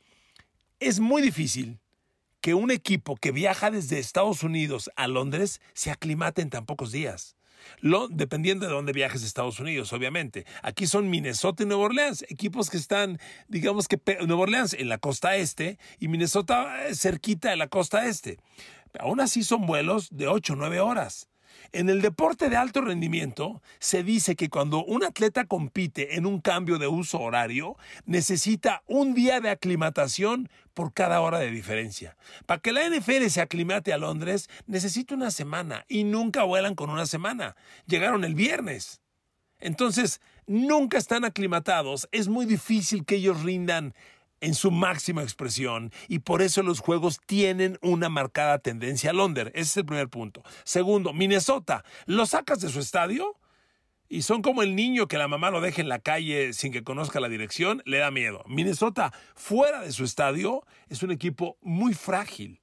es 0.82 1.00
muy 1.00 1.22
difícil 1.22 1.80
que 2.42 2.54
un 2.54 2.70
equipo 2.70 3.16
que 3.16 3.32
viaja 3.32 3.72
desde 3.72 3.98
Estados 3.98 4.44
Unidos 4.44 4.92
a 4.98 5.08
Londres 5.08 5.62
se 5.72 5.90
aclimate 5.90 6.42
en 6.42 6.50
tan 6.50 6.66
pocos 6.66 6.92
días. 6.92 7.38
Lo, 7.80 8.10
dependiendo 8.10 8.66
de 8.66 8.74
dónde 8.74 8.92
viajes 8.92 9.24
a 9.24 9.26
Estados 9.26 9.62
Unidos, 9.62 9.94
obviamente. 9.94 10.46
Aquí 10.64 10.86
son 10.86 11.10
Minnesota 11.10 11.64
y 11.64 11.66
Nueva 11.66 11.84
Orleans, 11.84 12.26
equipos 12.28 12.70
que 12.70 12.76
están, 12.76 13.22
digamos 13.48 13.88
que 13.88 14.02
Nueva 14.28 14.44
Orleans 14.44 14.74
en 14.74 14.90
la 14.90 14.98
costa 14.98 15.38
este 15.38 15.78
y 15.98 16.10
Minnesota 16.10 16.88
eh, 16.88 16.94
cerquita 16.94 17.52
de 17.52 17.56
la 17.56 17.68
costa 17.68 18.06
este. 18.06 18.38
Aún 19.00 19.20
así 19.20 19.44
son 19.44 19.66
vuelos 19.66 20.10
de 20.12 20.28
8 20.28 20.54
o 20.54 20.56
9 20.56 20.80
horas. 20.80 21.28
En 21.72 21.90
el 21.90 22.02
deporte 22.02 22.50
de 22.50 22.56
alto 22.56 22.82
rendimiento 22.82 23.62
se 23.80 24.04
dice 24.04 24.36
que 24.36 24.50
cuando 24.50 24.84
un 24.84 25.04
atleta 25.04 25.46
compite 25.46 26.16
en 26.16 26.26
un 26.26 26.40
cambio 26.40 26.78
de 26.78 26.88
uso 26.88 27.20
horario, 27.20 27.78
necesita 28.06 28.84
un 28.88 29.14
día 29.14 29.40
de 29.40 29.50
aclimatación 29.50 30.50
por 30.74 30.94
cada 30.94 31.22
hora 31.22 31.40
de 31.40 31.52
diferencia. 31.52 32.18
Para 32.46 32.62
que 32.62 32.74
la 32.74 32.88
NFL 32.88 33.28
se 33.28 33.42
aclimate 33.42 33.94
a 33.94 33.98
Londres, 33.98 34.50
necesita 34.68 35.16
una 35.16 35.32
semana 35.32 35.86
y 35.88 36.04
nunca 36.04 36.44
vuelan 36.44 36.76
con 36.76 36.90
una 36.90 37.06
semana. 37.06 37.56
Llegaron 37.88 38.24
el 38.24 38.36
viernes. 38.36 39.02
Entonces, 39.60 40.20
nunca 40.46 40.98
están 40.98 41.26
aclimatados. 41.26 42.08
Es 42.12 42.28
muy 42.28 42.46
difícil 42.46 43.06
que 43.06 43.16
ellos 43.16 43.44
rindan 43.44 43.94
en 44.44 44.56
su 44.56 44.72
máxima 44.72 45.24
expresión 45.24 45.92
y 46.10 46.20
por 46.20 46.42
eso 46.42 46.64
los 46.64 46.82
juegos 46.82 47.22
tienen 47.26 47.80
una 47.82 48.10
marcada 48.10 48.60
tendencia 48.60 49.12
al 49.12 49.22
under. 49.22 49.48
Ese 49.56 49.62
es 49.62 49.78
el 49.78 49.86
primer 49.86 50.10
punto. 50.10 50.44
Segundo, 50.66 51.14
Minnesota, 51.14 51.86
¿lo 52.08 52.26
sacas 52.26 52.60
de 52.60 52.68
su 52.68 52.82
estadio? 52.82 53.38
Y 54.10 54.24
son 54.24 54.42
como 54.42 54.62
el 54.62 54.76
niño 54.76 55.08
que 55.08 55.18
la 55.18 55.30
mamá 55.30 55.50
lo 55.50 55.62
deja 55.62 55.82
en 55.82 55.88
la 55.88 56.00
calle 56.00 56.52
sin 56.52 56.74
que 56.74 56.84
conozca 56.84 57.22
la 57.22 57.30
dirección, 57.30 57.82
le 57.86 58.00
da 58.00 58.12
miedo. 58.12 58.44
Minnesota, 58.46 59.14
fuera 59.34 59.80
de 59.80 59.94
su 59.94 60.04
estadio, 60.04 60.66
es 60.90 61.02
un 61.04 61.12
equipo 61.12 61.58
muy 61.62 61.94
frágil. 61.94 62.60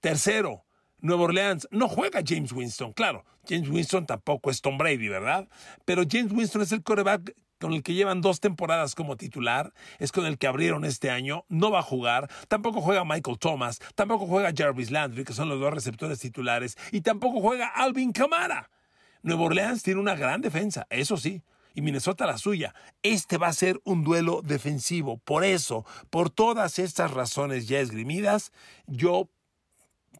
Tercero, 0.00 0.64
Nueva 0.98 1.24
Orleans 1.24 1.68
no 1.70 1.88
juega 1.88 2.22
James 2.26 2.52
Winston. 2.52 2.94
Claro, 2.94 3.26
James 3.46 3.68
Winston 3.68 4.06
tampoco 4.06 4.50
es 4.50 4.62
Tom 4.62 4.78
Brady, 4.78 5.08
¿verdad? 5.08 5.46
Pero 5.84 6.04
James 6.10 6.32
Winston 6.32 6.62
es 6.62 6.72
el 6.72 6.82
coreback 6.82 7.34
con 7.58 7.72
el 7.72 7.82
que 7.82 7.94
llevan 7.94 8.20
dos 8.20 8.40
temporadas 8.40 8.94
como 8.94 9.16
titular, 9.16 9.72
es 9.98 10.12
con 10.12 10.26
el 10.26 10.38
que 10.38 10.46
abrieron 10.46 10.84
este 10.84 11.10
año, 11.10 11.44
no 11.48 11.70
va 11.70 11.80
a 11.80 11.82
jugar, 11.82 12.30
tampoco 12.48 12.80
juega 12.80 13.04
Michael 13.04 13.38
Thomas, 13.38 13.80
tampoco 13.94 14.26
juega 14.26 14.52
Jarvis 14.56 14.90
Landry, 14.90 15.24
que 15.24 15.32
son 15.32 15.48
los 15.48 15.60
dos 15.60 15.72
receptores 15.72 16.18
titulares, 16.18 16.76
y 16.92 17.00
tampoco 17.00 17.40
juega 17.40 17.68
Alvin 17.68 18.12
Kamara. 18.12 18.70
Nueva 19.22 19.42
Orleans 19.42 19.82
tiene 19.82 20.00
una 20.00 20.14
gran 20.14 20.40
defensa, 20.40 20.86
eso 20.90 21.16
sí, 21.16 21.42
y 21.74 21.80
Minnesota 21.80 22.26
la 22.26 22.38
suya. 22.38 22.74
Este 23.02 23.38
va 23.38 23.48
a 23.48 23.52
ser 23.52 23.80
un 23.84 24.02
duelo 24.02 24.42
defensivo. 24.42 25.18
Por 25.18 25.44
eso, 25.44 25.84
por 26.10 26.28
todas 26.28 26.78
estas 26.78 27.12
razones 27.12 27.68
ya 27.68 27.78
esgrimidas, 27.78 28.52
yo 28.86 29.28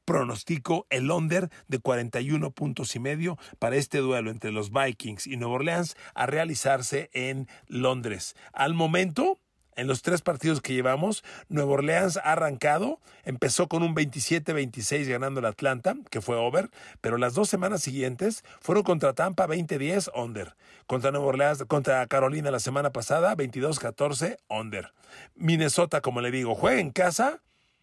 pronostico 0.09 0.87
el 0.89 1.11
under 1.11 1.51
de 1.67 1.81
41 1.81 2.51
puntos 2.53 2.97
y 2.97 2.99
medio 2.99 3.37
para 3.59 3.77
este 3.77 3.99
duelo 3.99 4.31
entre 4.31 4.53
los 4.53 4.73
Vikings 4.73 5.27
y 5.27 5.37
Nueva 5.37 5.57
Orleans 5.57 5.99
a 6.15 6.25
realizarse 6.25 7.11
en 7.13 7.47
Londres. 7.67 8.35
Al 8.55 8.73
momento, 8.73 9.39
en 9.77 9.87
los 9.87 10.01
tres 10.01 10.23
partidos 10.23 10.63
que 10.63 10.73
llevamos, 10.73 11.25
Nueva 11.51 11.73
Orleans 11.73 12.17
ha 12.17 12.33
arrancado, 12.33 13.01
empezó 13.25 13.69
con 13.69 13.83
un 13.83 13.95
27-26 13.95 15.07
ganando 15.07 15.41
el 15.41 15.47
Atlanta, 15.47 15.95
que 16.11 16.23
fue 16.23 16.37
over, 16.37 16.71
pero 17.03 17.19
las 17.19 17.35
dos 17.35 17.51
semanas 17.51 17.83
siguientes 17.83 18.45
fueron 18.63 18.85
contra 18.85 19.13
Tampa 19.13 19.47
20-10 19.47 20.11
under, 20.15 20.57
contra 20.87 21.11
Nueva 21.11 21.27
Orleans, 21.27 21.65
contra 21.69 22.07
Carolina 22.07 22.51
la 22.51 22.61
semana 22.61 22.93
pasada 22.93 23.37
22-14 23.37 24.39
under. 24.49 24.95
Minnesota, 25.35 26.01
como 26.01 26.23
le 26.23 26.31
digo, 26.31 26.55
juega 26.55 26.81
en 26.81 26.93
casa 26.93 27.43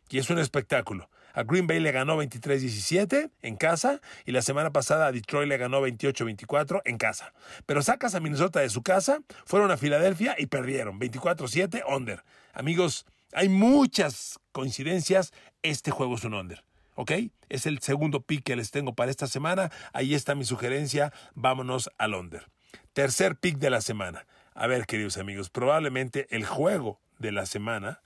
y 0.09 0.17
es 0.17 0.31
un 0.31 0.39
espectáculo. 0.39 1.07
A 1.35 1.43
Green 1.43 1.67
Bay 1.67 1.81
le 1.81 1.91
ganó 1.91 2.17
23-17 2.21 3.29
en 3.41 3.55
casa 3.57 3.99
y 4.25 4.31
la 4.31 4.41
semana 4.41 4.71
pasada 4.71 5.07
a 5.07 5.11
Detroit 5.11 5.49
le 5.49 5.57
ganó 5.57 5.85
28-24 5.85 6.81
en 6.85 6.97
casa. 6.97 7.33
Pero 7.65 7.81
sacas 7.81 8.15
a 8.15 8.21
Minnesota 8.21 8.61
de 8.61 8.69
su 8.69 8.83
casa, 8.83 9.19
fueron 9.45 9.69
a 9.69 9.77
Filadelfia 9.77 10.35
y 10.37 10.45
perdieron 10.45 10.97
24-7 10.97 11.83
under. 11.93 12.23
Amigos, 12.53 13.05
hay 13.33 13.49
muchas 13.49 14.39
coincidencias. 14.53 15.33
Este 15.61 15.91
juego 15.91 16.15
es 16.15 16.23
un 16.23 16.35
under. 16.35 16.63
¿Ok? 16.95 17.11
Es 17.49 17.65
el 17.65 17.79
segundo 17.79 18.21
pick 18.21 18.43
que 18.43 18.55
les 18.55 18.71
tengo 18.71 18.95
para 18.95 19.11
esta 19.11 19.27
semana. 19.27 19.71
Ahí 19.91 20.15
está 20.15 20.35
mi 20.35 20.45
sugerencia. 20.45 21.11
Vámonos 21.33 21.89
al 21.97 22.13
under. 22.13 22.47
Tercer 22.93 23.35
pick 23.35 23.57
de 23.57 23.69
la 23.69 23.81
semana. 23.81 24.25
A 24.53 24.67
ver, 24.67 24.85
queridos 24.85 25.17
amigos, 25.17 25.49
probablemente 25.49 26.27
el 26.29 26.45
juego 26.45 27.01
de 27.19 27.33
la 27.33 27.45
semana 27.45 28.01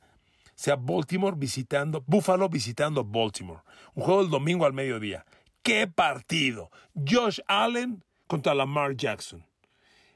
sea 0.59 0.75
Baltimore 0.75 1.37
visitando, 1.37 2.03
Buffalo 2.05 2.49
visitando 2.49 3.05
Baltimore. 3.05 3.61
Un 3.93 4.03
juego 4.03 4.19
el 4.19 4.29
domingo 4.29 4.65
al 4.65 4.73
mediodía. 4.73 5.25
¡Qué 5.63 5.87
partido! 5.87 6.69
Josh 6.93 7.39
Allen 7.47 8.03
contra 8.27 8.53
Lamar 8.53 8.97
Jackson. 8.97 9.45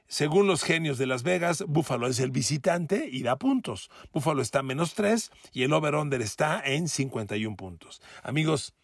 Según 0.06 0.46
los 0.46 0.62
genios 0.62 0.98
de 0.98 1.06
Las 1.06 1.22
Vegas, 1.22 1.64
Buffalo 1.66 2.08
es 2.08 2.20
el 2.20 2.30
visitante 2.30 3.08
y 3.10 3.22
da 3.22 3.38
puntos. 3.38 3.88
Buffalo 4.12 4.42
está 4.42 4.58
a 4.58 4.62
menos 4.62 4.92
3 4.92 5.30
y 5.54 5.62
el 5.62 5.72
over-under 5.72 6.20
está 6.20 6.60
en 6.62 6.90
51 6.90 7.56
puntos. 7.56 8.02
Amigos, 8.22 8.74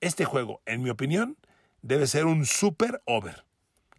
este 0.00 0.24
juego, 0.24 0.62
en 0.66 0.82
mi 0.82 0.90
opinión, 0.90 1.38
debe 1.80 2.08
ser 2.08 2.26
un 2.26 2.44
super 2.44 3.02
over. 3.04 3.44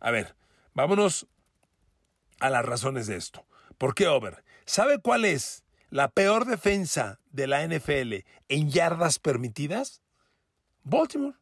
A 0.02 0.12
ver, 0.12 0.36
vámonos 0.74 1.28
a 2.42 2.50
las 2.50 2.66
razones 2.66 3.08
de 3.08 3.16
esto. 3.16 3.46
¿Por 3.78 3.96
qué 3.96 4.08
over? 4.08 4.44
¿Sabe 4.66 5.00
cuál 5.00 5.24
es 5.24 5.65
la 5.90 6.10
peor 6.10 6.46
defensa 6.46 7.20
de 7.32 7.48
la 7.48 7.68
NFL 7.68 8.14
en 8.50 8.70
yardas 8.70 9.18
permitidas? 9.20 10.02
Baltimore. 10.84 11.38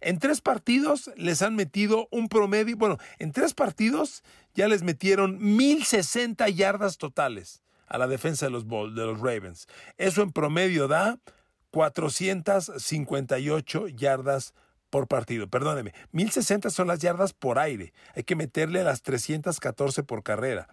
En 0.00 0.18
tres 0.18 0.40
partidos 0.40 1.12
les 1.16 1.42
han 1.42 1.54
metido 1.54 2.08
un 2.10 2.28
promedio, 2.28 2.76
bueno, 2.76 2.98
en 3.20 3.30
tres 3.30 3.54
partidos 3.54 4.24
ya 4.54 4.66
les 4.66 4.82
metieron 4.82 5.38
1060 5.38 6.48
yardas 6.48 6.98
totales 6.98 7.62
a 7.86 7.98
la 7.98 8.08
defensa 8.08 8.46
de 8.46 8.50
los, 8.50 8.66
de 8.66 9.06
los 9.06 9.20
Ravens. 9.20 9.68
Eso 9.98 10.22
en 10.22 10.32
promedio 10.32 10.88
da 10.88 11.20
458 11.70 13.88
yardas 13.88 14.54
por 14.90 15.06
partido. 15.08 15.48
Perdóneme, 15.48 15.94
1060 16.12 16.70
son 16.70 16.86
las 16.88 16.98
yardas 16.98 17.32
por 17.32 17.58
aire. 17.58 17.94
Hay 18.14 18.24
que 18.24 18.36
meterle 18.36 18.84
las 18.84 19.00
314 19.02 20.02
por 20.02 20.22
carrera. 20.22 20.68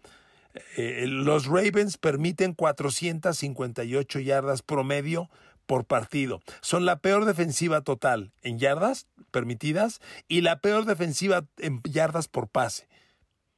Eh, 0.77 1.05
los 1.07 1.45
Ravens 1.45 1.97
permiten 1.97 2.53
458 2.53 4.19
yardas 4.19 4.61
promedio 4.61 5.29
por 5.65 5.85
partido. 5.85 6.41
Son 6.61 6.85
la 6.85 6.99
peor 6.99 7.25
defensiva 7.25 7.81
total 7.81 8.31
en 8.41 8.57
yardas 8.57 9.07
permitidas 9.31 10.01
y 10.27 10.41
la 10.41 10.61
peor 10.61 10.85
defensiva 10.85 11.45
en 11.57 11.81
yardas 11.83 12.27
por 12.27 12.47
pase. 12.47 12.87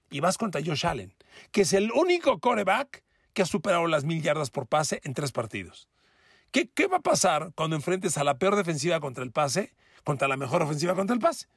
Y 0.09 0.19
vas 0.19 0.37
contra 0.37 0.61
Josh 0.63 0.85
Allen, 0.85 1.13
que 1.51 1.61
es 1.61 1.71
el 1.71 1.91
único 1.93 2.39
coreback 2.39 3.03
que 3.33 3.43
ha 3.43 3.45
superado 3.45 3.87
las 3.87 4.03
mil 4.03 4.21
yardas 4.21 4.49
por 4.49 4.67
pase 4.67 4.99
en 5.03 5.13
tres 5.13 5.31
partidos. 5.31 5.87
¿Qué, 6.51 6.69
¿Qué 6.69 6.87
va 6.87 6.97
a 6.97 7.01
pasar 7.01 7.53
cuando 7.55 7.77
enfrentes 7.77 8.17
a 8.17 8.25
la 8.25 8.37
peor 8.37 8.57
defensiva 8.57 8.99
contra 8.99 9.23
el 9.23 9.31
pase, 9.31 9.73
contra 10.03 10.27
la 10.27 10.35
mejor 10.35 10.61
ofensiva 10.61 10.95
contra 10.95 11.13
el 11.13 11.21
pase? 11.21 11.47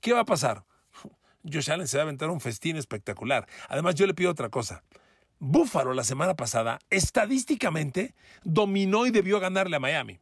¿Qué 0.00 0.12
va 0.12 0.20
a 0.20 0.24
pasar? 0.24 0.64
Josh 1.52 1.70
Allen 1.70 1.88
se 1.88 1.96
va 1.96 2.02
a 2.02 2.04
aventar 2.04 2.30
un 2.30 2.40
festín 2.40 2.76
espectacular. 2.76 3.46
Además, 3.68 3.94
yo 3.94 4.06
le 4.06 4.14
pido 4.14 4.30
otra 4.30 4.48
cosa. 4.48 4.82
Buffalo 5.38 5.92
la 5.92 6.04
semana 6.04 6.34
pasada 6.34 6.78
estadísticamente 6.90 8.14
dominó 8.42 9.06
y 9.06 9.10
debió 9.10 9.38
ganarle 9.38 9.76
a 9.76 9.80
Miami. 9.80 10.18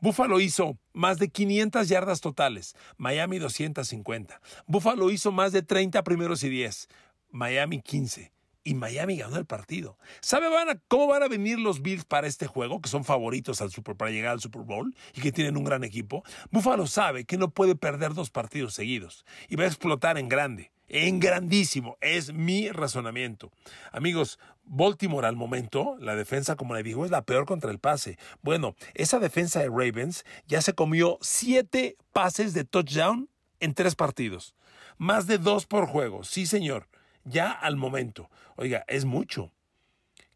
Buffalo 0.00 0.38
hizo 0.38 0.78
más 0.92 1.18
de 1.18 1.28
500 1.28 1.88
yardas 1.88 2.20
totales, 2.20 2.76
Miami 2.96 3.38
250. 3.38 4.40
Buffalo 4.66 5.10
hizo 5.10 5.32
más 5.32 5.50
de 5.50 5.62
30 5.62 6.04
primeros 6.04 6.44
y 6.44 6.50
10, 6.50 6.88
Miami 7.30 7.82
15 7.82 8.37
y 8.68 8.74
Miami 8.74 9.16
ganó 9.16 9.38
el 9.38 9.46
partido. 9.46 9.96
¿Sabe 10.20 10.48
cómo 10.88 11.06
van 11.06 11.22
a 11.22 11.28
venir 11.28 11.58
los 11.58 11.80
Bills 11.80 12.04
para 12.04 12.26
este 12.26 12.46
juego, 12.46 12.82
que 12.82 12.90
son 12.90 13.02
favoritos 13.02 13.62
al 13.62 13.70
Super, 13.70 13.96
para 13.96 14.10
llegar 14.10 14.32
al 14.32 14.40
Super 14.40 14.60
Bowl 14.60 14.94
y 15.14 15.22
que 15.22 15.32
tienen 15.32 15.56
un 15.56 15.64
gran 15.64 15.84
equipo? 15.84 16.22
Buffalo 16.50 16.86
sabe 16.86 17.24
que 17.24 17.38
no 17.38 17.48
puede 17.48 17.76
perder 17.76 18.12
dos 18.12 18.28
partidos 18.28 18.74
seguidos 18.74 19.24
y 19.48 19.56
va 19.56 19.64
a 19.64 19.68
explotar 19.68 20.18
en 20.18 20.28
grande. 20.28 20.70
En 20.86 21.18
grandísimo, 21.18 21.96
es 22.02 22.34
mi 22.34 22.68
razonamiento. 22.68 23.50
Amigos, 23.90 24.38
Baltimore 24.64 25.26
al 25.26 25.36
momento, 25.36 25.96
la 25.98 26.14
defensa, 26.14 26.56
como 26.56 26.74
le 26.74 26.82
digo, 26.82 27.06
es 27.06 27.10
la 27.10 27.24
peor 27.24 27.46
contra 27.46 27.70
el 27.70 27.78
pase. 27.78 28.18
Bueno, 28.42 28.74
esa 28.92 29.18
defensa 29.18 29.60
de 29.60 29.68
Ravens 29.68 30.26
ya 30.46 30.60
se 30.60 30.74
comió 30.74 31.16
siete 31.22 31.96
pases 32.12 32.52
de 32.52 32.64
touchdown 32.64 33.30
en 33.60 33.72
tres 33.72 33.94
partidos. 33.94 34.54
Más 34.98 35.26
de 35.26 35.38
dos 35.38 35.64
por 35.64 35.86
juego, 35.86 36.22
sí 36.22 36.44
señor 36.44 36.86
ya 37.24 37.50
al 37.50 37.76
momento. 37.76 38.30
Oiga, 38.56 38.84
es 38.88 39.04
mucho. 39.04 39.52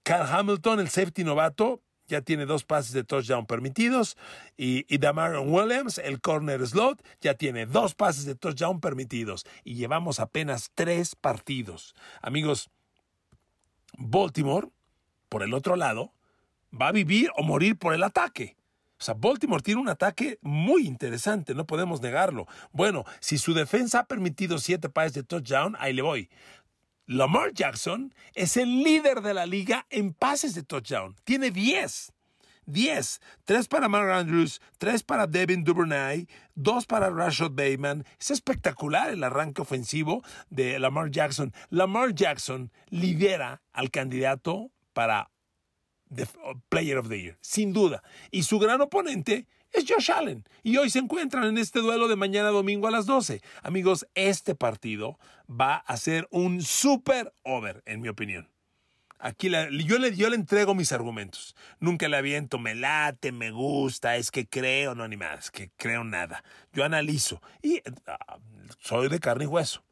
Carl 0.03 0.27
Hamilton, 0.29 0.81
el 0.81 0.89
safety 0.89 1.25
novato, 1.25 1.83
ya 2.09 2.21
tiene 2.21 2.47
dos 2.47 2.65
pases 2.65 2.93
de 2.93 3.05
touchdown 3.05 3.47
permitidos. 3.47 4.17
Y, 4.57 4.85
y 4.93 4.99
Damaron 4.99 5.53
Williams, 5.53 5.99
el 5.99 6.21
corner 6.21 6.67
slot, 6.67 7.03
ya 7.21 7.35
tiene 7.35 7.67
dos 7.67 7.95
pases 7.95 8.25
de 8.25 8.35
touchdown 8.35 8.81
permitidos. 8.81 9.45
Y 9.65 9.75
llevamos 9.75 10.21
apenas 10.21 10.71
tres 10.75 11.15
partidos. 11.15 11.95
Amigos, 12.21 12.71
Baltimore, 13.97 14.69
por 15.29 15.43
el 15.43 15.55
otro 15.55 15.77
lado, 15.77 16.13
va 16.79 16.89
a 16.89 16.93
vivir 16.93 17.31
o 17.37 17.43
morir 17.43 17.77
por 17.79 17.95
el 17.95 18.03
ataque. 18.03 18.57
O 19.03 19.05
sea, 19.05 19.15
Baltimore 19.15 19.63
tiene 19.63 19.81
un 19.81 19.89
ataque 19.89 20.39
muy 20.43 20.87
interesante, 20.87 21.57
no 21.57 21.67
podemos 21.67 22.01
negarlo. 22.01 22.47
Bueno, 22.71 23.05
si 23.19 23.37
su 23.37 23.53
defensa 23.53 24.01
ha 24.01 24.07
permitido 24.07 24.59
siete 24.59 24.89
pases 24.89 25.15
de 25.15 25.23
touchdown, 25.25 25.75
ahí 25.81 25.93
le 25.93 26.03
voy. 26.03 26.31
Lamar 27.13 27.53
Jackson 27.53 28.15
es 28.35 28.57
el 28.57 28.83
líder 28.83 29.21
de 29.21 29.35
la 29.35 29.47
liga 29.47 29.87
en 29.91 30.15
pases 30.15 30.55
de 30.55 30.63
touchdown. 30.63 31.15
Tiene 31.25 31.51
10. 31.51 32.13
10. 32.67 33.21
3 33.45 33.69
para 33.69 33.89
Mark 33.89 34.11
Andrews, 34.11 34.61
3 34.79 35.03
para 35.03 35.27
Devin 35.27 35.63
Duvernay, 35.63 36.27
2 36.55 36.87
para 36.87 37.11
Rashad 37.11 37.51
Bateman. 37.51 38.05
Es 38.19 38.31
espectacular 38.31 39.11
el 39.11 39.23
arranque 39.25 39.61
ofensivo 39.61 40.23
de 40.49 40.79
Lamar 40.79 41.11
Jackson. 41.11 41.53
Lamar 41.71 42.15
Jackson 42.15 42.73
lidera 42.89 43.63
al 43.73 43.91
candidato 43.91 44.71
para 44.93 45.31
Player 46.69 46.99
of 46.99 47.09
the 47.09 47.21
Year, 47.21 47.39
sin 47.41 47.73
duda. 47.73 48.03
Y 48.31 48.45
su 48.45 48.59
gran 48.59 48.81
oponente 48.81 49.47
es 49.73 49.85
Josh 49.89 50.11
Allen. 50.11 50.45
Y 50.63 50.77
hoy 50.77 50.91
se 50.91 50.99
encuentran 50.99 51.45
en 51.45 51.59
este 51.59 51.81
duelo 51.81 52.09
de 52.09 52.17
mañana 52.17 52.49
domingo 52.49 52.89
a 52.89 52.91
las 52.91 53.07
12. 53.07 53.41
Amigos, 53.63 54.07
este 54.15 54.55
partido 54.55 55.19
va 55.49 55.77
a 55.77 55.97
ser 55.97 56.29
un 56.31 56.63
super 56.63 57.33
over, 57.43 57.83
en 57.87 58.01
mi 58.01 58.09
opinión. 58.09 58.49
Aquí 59.19 59.51
yo, 59.51 59.99
le, 59.99 60.17
yo 60.17 60.31
le 60.31 60.35
entrego 60.37 60.75
mis 60.75 60.91
argumentos. 60.91 61.55
Nunca 61.79 62.09
le 62.09 62.17
aviento, 62.17 62.59
me 62.59 62.75
late, 62.75 63.31
me 63.31 63.53
gusta, 63.53 64.17
es 64.17 64.33
que 64.33 64.49
creo, 64.49 64.97
no, 64.97 65.07
ni 65.07 65.17
más, 65.17 65.53
que 65.53 65.71
creo 65.77 66.03
nada. 66.03 66.43
Yo 66.73 66.85
analizo 66.85 67.41
y 67.63 67.81
ah, 68.09 68.39
soy 68.81 69.09
de 69.09 69.21
carne 69.21 69.45
y 69.45 69.47
hueso. 69.47 69.85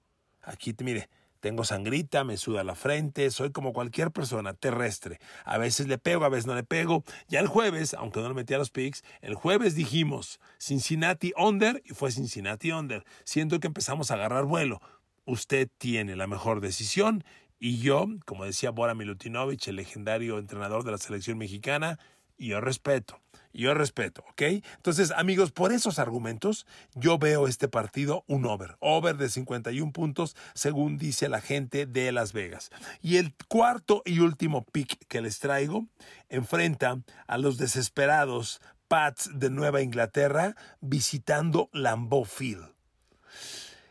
Aquí, 0.43 0.75
mire, 0.83 1.09
tengo 1.41 1.65
sangrita, 1.65 2.23
me 2.25 2.37
suda 2.37 2.63
la 2.65 2.75
frente, 2.75 3.31
soy 3.31 3.51
como 3.51 3.73
cualquier 3.73 4.11
persona 4.11 4.55
terrestre. 4.55 5.19
A 5.45 5.59
veces 5.59 5.89
le 5.89 5.99
pego, 5.99 6.25
a 6.25 6.29
veces 6.29 6.47
no 6.47 6.55
le 6.55 6.63
pego. 6.63 7.03
Ya 7.29 7.41
el 7.41 7.49
jueves, 7.49 7.95
aunque 7.95 8.21
no 8.21 8.29
le 8.29 8.35
metí 8.35 8.55
a 8.55 8.59
los 8.59 8.71
picks, 8.71 9.03
el 9.21 9.35
jueves 9.35 9.75
dijimos 9.75 10.41
Cincinnati 10.59 11.33
under 11.37 11.83
y 11.85 11.95
fue 11.95 12.13
Cincinnati 12.13 12.73
under. 12.73 13.05
Siento 13.25 13.59
que 13.59 13.67
empezamos 13.67 14.11
a 14.11 14.15
agarrar 14.15 14.45
vuelo. 14.45 14.81
Usted 15.25 15.69
tiene 15.79 16.17
la 16.17 16.27
mejor 16.27 16.61
decisión 16.61 17.25
y 17.59 17.79
yo, 17.79 18.07
como 18.25 18.45
decía 18.45 18.71
Bora 18.71 18.95
Milutinovic, 18.95 19.69
el 19.69 19.77
legendario 19.77 20.39
entrenador 20.39 20.85
de 20.85 20.93
la 20.93 20.99
selección 20.99 21.39
mexicana, 21.39 21.99
yo 22.39 22.61
respeto, 22.61 23.21
yo 23.53 23.75
respeto, 23.75 24.25
¿ok? 24.31 24.43
Entonces, 24.77 25.11
amigos, 25.11 25.51
por 25.51 25.73
esos 25.73 25.99
argumentos, 25.99 26.67
yo 26.95 27.19
veo 27.19 27.49
este 27.49 27.69
partido 27.69 28.25
un 28.27 28.47
over, 28.47 28.77
over 28.81 29.17
de 29.17 29.29
51 29.29 29.93
puntos, 29.93 30.37
según 30.55 30.99
dice 30.99 31.29
la 31.29 31.41
gente 31.41 31.87
de 31.87 32.13
Las 32.13 32.33
Vegas. 32.33 32.71
Y 33.01 33.17
el 33.17 33.35
cuarto 33.49 34.03
y 34.05 34.21
último 34.21 34.65
pick 34.65 35.07
que 35.09 35.21
les 35.21 35.39
traigo 35.39 35.87
enfrenta 36.29 37.01
a 37.27 37.39
los 37.39 37.59
desesperados 37.59 38.61
Pats 38.89 39.31
de 39.33 39.51
Nueva 39.51 39.83
Inglaterra 39.83 40.57
visitando 40.81 41.69
Lambeau 41.73 42.25
Field. 42.25 42.75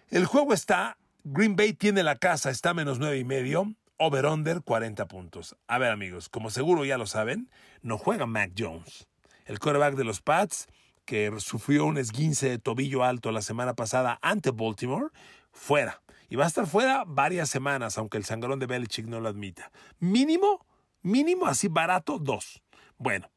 El 0.09 0.25
juego 0.25 0.53
está 0.53 0.97
Green 1.23 1.55
Bay 1.55 1.73
tiene 1.73 2.03
la 2.03 2.15
casa, 2.15 2.49
está 2.49 2.73
menos 2.73 2.99
nueve 2.99 3.17
y 3.17 3.23
medio. 3.23 3.75
Over-under 3.97 4.61
40 4.61 5.07
puntos. 5.07 5.57
A 5.67 5.77
ver, 5.77 5.91
amigos, 5.91 6.29
como 6.29 6.49
seguro 6.49 6.85
ya 6.85 6.97
lo 6.97 7.05
saben, 7.05 7.49
no 7.81 7.97
juega 7.97 8.25
Mac 8.25 8.53
Jones. 8.57 9.07
El 9.49 9.57
quarterback 9.57 9.95
de 9.95 10.03
los 10.03 10.21
Pats, 10.21 10.67
que 11.05 11.33
sufrió 11.39 11.85
un 11.85 11.97
esguince 11.97 12.47
de 12.49 12.59
tobillo 12.59 13.03
alto 13.03 13.31
la 13.31 13.41
semana 13.41 13.73
pasada 13.73 14.19
ante 14.21 14.51
Baltimore, 14.51 15.07
fuera. 15.51 16.03
Y 16.29 16.35
va 16.35 16.43
a 16.43 16.47
estar 16.47 16.67
fuera 16.67 17.03
varias 17.07 17.49
semanas, 17.49 17.97
aunque 17.97 18.19
el 18.19 18.25
sangrón 18.25 18.59
de 18.59 18.67
Belichick 18.67 19.07
no 19.07 19.19
lo 19.19 19.27
admita. 19.27 19.71
Mínimo, 19.97 20.67
mínimo, 21.01 21.47
así 21.47 21.67
barato, 21.67 22.19
dos. 22.19 22.61
Bueno, 22.99 23.31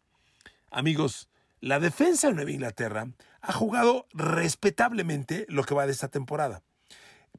amigos, 0.71 1.31
la 1.61 1.81
defensa 1.81 2.28
de 2.28 2.35
Nueva 2.35 2.50
Inglaterra 2.50 3.09
ha 3.40 3.52
jugado 3.54 4.07
respetablemente 4.12 5.47
lo 5.49 5.64
que 5.64 5.75
va 5.75 5.87
de 5.87 5.92
esta 5.92 6.09
temporada. 6.09 6.61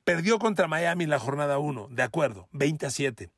Perdió 0.03 0.39
contra 0.39 0.67
Miami 0.67 1.05
la 1.05 1.19
jornada 1.19 1.59
1, 1.59 1.89
de 1.91 2.01
acuerdo, 2.01 2.47
20 2.53 2.87
a 2.87 2.89
7. 2.89 3.29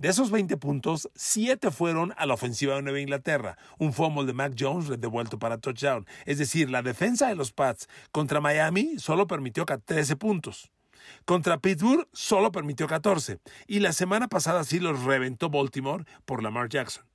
De 0.00 0.08
esos 0.08 0.30
20 0.30 0.56
puntos, 0.56 1.10
7 1.14 1.70
fueron 1.70 2.14
a 2.16 2.24
la 2.24 2.32
ofensiva 2.32 2.74
de 2.74 2.80
Nueva 2.80 3.00
Inglaterra. 3.00 3.58
Un 3.78 3.92
fumble 3.92 4.24
de 4.24 4.32
Mac 4.32 4.54
Jones 4.58 4.88
devuelto 4.98 5.38
para 5.38 5.58
touchdown. 5.58 6.06
Es 6.24 6.38
decir, 6.38 6.70
la 6.70 6.80
defensa 6.80 7.28
de 7.28 7.34
los 7.34 7.52
Pats 7.52 7.86
contra 8.10 8.40
Miami 8.40 8.98
solo 8.98 9.26
permitió 9.26 9.66
13 9.66 10.16
puntos. 10.16 10.70
Contra 11.26 11.58
Pittsburgh 11.58 12.08
solo 12.14 12.50
permitió 12.50 12.86
14. 12.86 13.40
Y 13.66 13.80
la 13.80 13.92
semana 13.92 14.28
pasada 14.28 14.64
sí 14.64 14.80
los 14.80 15.04
reventó 15.04 15.50
Baltimore 15.50 16.06
por 16.24 16.42
Lamar 16.42 16.70
Jackson. 16.70 17.09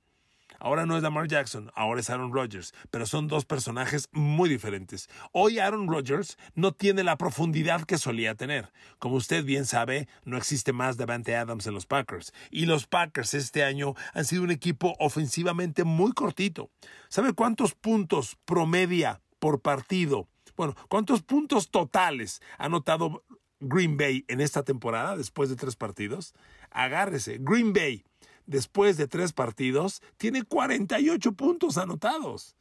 Ahora 0.66 0.84
no 0.84 0.96
es 0.96 1.04
Lamar 1.04 1.28
Jackson, 1.28 1.70
ahora 1.76 2.00
es 2.00 2.10
Aaron 2.10 2.32
Rodgers, 2.32 2.74
pero 2.90 3.06
son 3.06 3.28
dos 3.28 3.44
personajes 3.44 4.08
muy 4.10 4.48
diferentes. 4.48 5.08
Hoy 5.30 5.60
Aaron 5.60 5.86
Rodgers 5.86 6.36
no 6.56 6.72
tiene 6.72 7.04
la 7.04 7.16
profundidad 7.16 7.84
que 7.84 7.98
solía 7.98 8.34
tener. 8.34 8.72
Como 8.98 9.14
usted 9.14 9.44
bien 9.44 9.64
sabe, 9.64 10.08
no 10.24 10.36
existe 10.36 10.72
más 10.72 10.96
Davante 10.96 11.36
Adams 11.36 11.68
en 11.68 11.74
los 11.74 11.86
Packers. 11.86 12.32
Y 12.50 12.66
los 12.66 12.88
Packers 12.88 13.34
este 13.34 13.62
año 13.62 13.94
han 14.12 14.24
sido 14.24 14.42
un 14.42 14.50
equipo 14.50 14.96
ofensivamente 14.98 15.84
muy 15.84 16.10
cortito. 16.10 16.68
¿Sabe 17.10 17.32
cuántos 17.32 17.76
puntos 17.76 18.36
promedia 18.44 19.20
por 19.38 19.60
partido? 19.60 20.26
Bueno, 20.56 20.74
¿cuántos 20.88 21.22
puntos 21.22 21.70
totales 21.70 22.42
ha 22.58 22.64
anotado 22.64 23.22
Green 23.60 23.96
Bay 23.96 24.24
en 24.26 24.40
esta 24.40 24.64
temporada 24.64 25.16
después 25.16 25.48
de 25.48 25.54
tres 25.54 25.76
partidos? 25.76 26.34
Agárrese, 26.72 27.38
Green 27.38 27.72
Bay 27.72 28.04
después 28.46 28.96
de 28.96 29.08
tres 29.08 29.32
partidos, 29.32 30.02
tiene 30.16 30.42
48 30.42 31.32
puntos 31.32 31.78
anotados. 31.78 32.56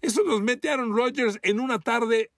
Eso 0.00 0.22
nos 0.24 0.42
mete 0.42 0.70
Aaron 0.70 0.94
Rodgers 0.94 1.38
en 1.42 1.60
una 1.60 1.78
tarde 1.78 2.30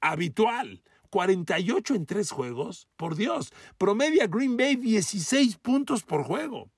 habitual. 0.00 0.82
48 1.10 1.94
en 1.94 2.06
tres 2.06 2.30
juegos, 2.30 2.86
por 2.96 3.16
Dios. 3.16 3.52
Promedia 3.78 4.26
Green 4.26 4.56
Bay 4.56 4.76
16 4.76 5.56
puntos 5.56 6.02
por 6.02 6.22
juego. 6.22 6.70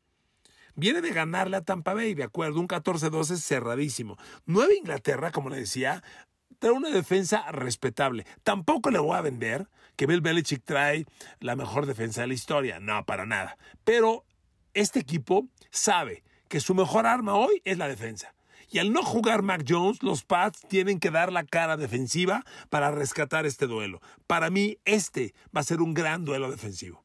Viene 0.77 1.01
de 1.01 1.11
ganarle 1.11 1.57
a 1.57 1.65
Tampa 1.65 1.95
Bay, 1.95 2.15
de 2.15 2.23
acuerdo, 2.23 2.61
un 2.61 2.69
14-12 2.69 3.37
cerradísimo. 3.37 4.17
Nueva 4.47 4.73
Inglaterra, 4.73 5.33
como 5.33 5.51
le 5.51 5.57
decía, 5.57 6.03
trae 6.59 6.73
una 6.73 6.91
defensa 6.91 7.51
respetable. 7.51 8.25
Tampoco 8.45 8.91
le 8.91 8.99
voy 8.99 9.17
a 9.17 9.21
vender 9.21 9.69
que 9.97 10.07
Bill 10.07 10.21
Belichick 10.21 10.63
trae 10.65 11.07
la 11.41 11.57
mejor 11.57 11.87
defensa 11.87 12.23
de 12.23 12.29
la 12.29 12.35
historia. 12.35 12.81
No, 12.81 13.05
para 13.05 13.27
nada. 13.27 13.59
Pero 13.85 14.25
este 14.75 15.01
equipo 15.01 15.49
sabe 15.71 16.23
que 16.49 16.61
su 16.61 16.75
mejor 16.75 17.07
arma 17.07 17.35
hoy 17.35 17.63
es 17.65 17.79
la 17.79 17.89
defensa. 17.89 18.35
Y 18.73 18.79
al 18.79 18.93
no 18.93 19.03
jugar 19.03 19.43
Mac 19.43 19.65
Jones, 19.69 20.03
los 20.03 20.25
Pats 20.25 20.67
tienen 20.69 21.01
que 21.01 21.11
dar 21.11 21.33
la 21.33 21.45
cara 21.45 21.77
defensiva 21.77 22.45
para 22.69 22.93
rescatar 22.93 23.45
este 23.45 23.67
duelo. 23.67 24.01
Para 24.29 24.49
mí, 24.49 24.79
este 24.85 25.35
va 25.55 25.61
a 25.61 25.65
ser 25.65 25.81
un 25.81 25.93
gran 25.93 26.25
duelo 26.25 26.51
defensivo. 26.51 27.05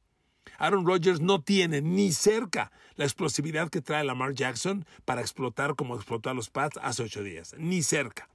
Aaron 0.57 0.85
Rodgers 0.85 1.21
no 1.21 1.41
tiene 1.41 1.81
ni 1.81 2.11
cerca 2.11 2.71
la 2.95 3.05
explosividad 3.05 3.69
que 3.69 3.81
trae 3.81 4.03
Lamar 4.03 4.33
Jackson 4.33 4.85
para 5.05 5.21
explotar 5.21 5.75
como 5.75 5.95
explotó 5.95 6.29
a 6.29 6.33
los 6.33 6.49
Pats 6.49 6.79
hace 6.81 7.03
ocho 7.03 7.23
días. 7.23 7.55
Ni 7.57 7.81
cerca. 7.81 8.29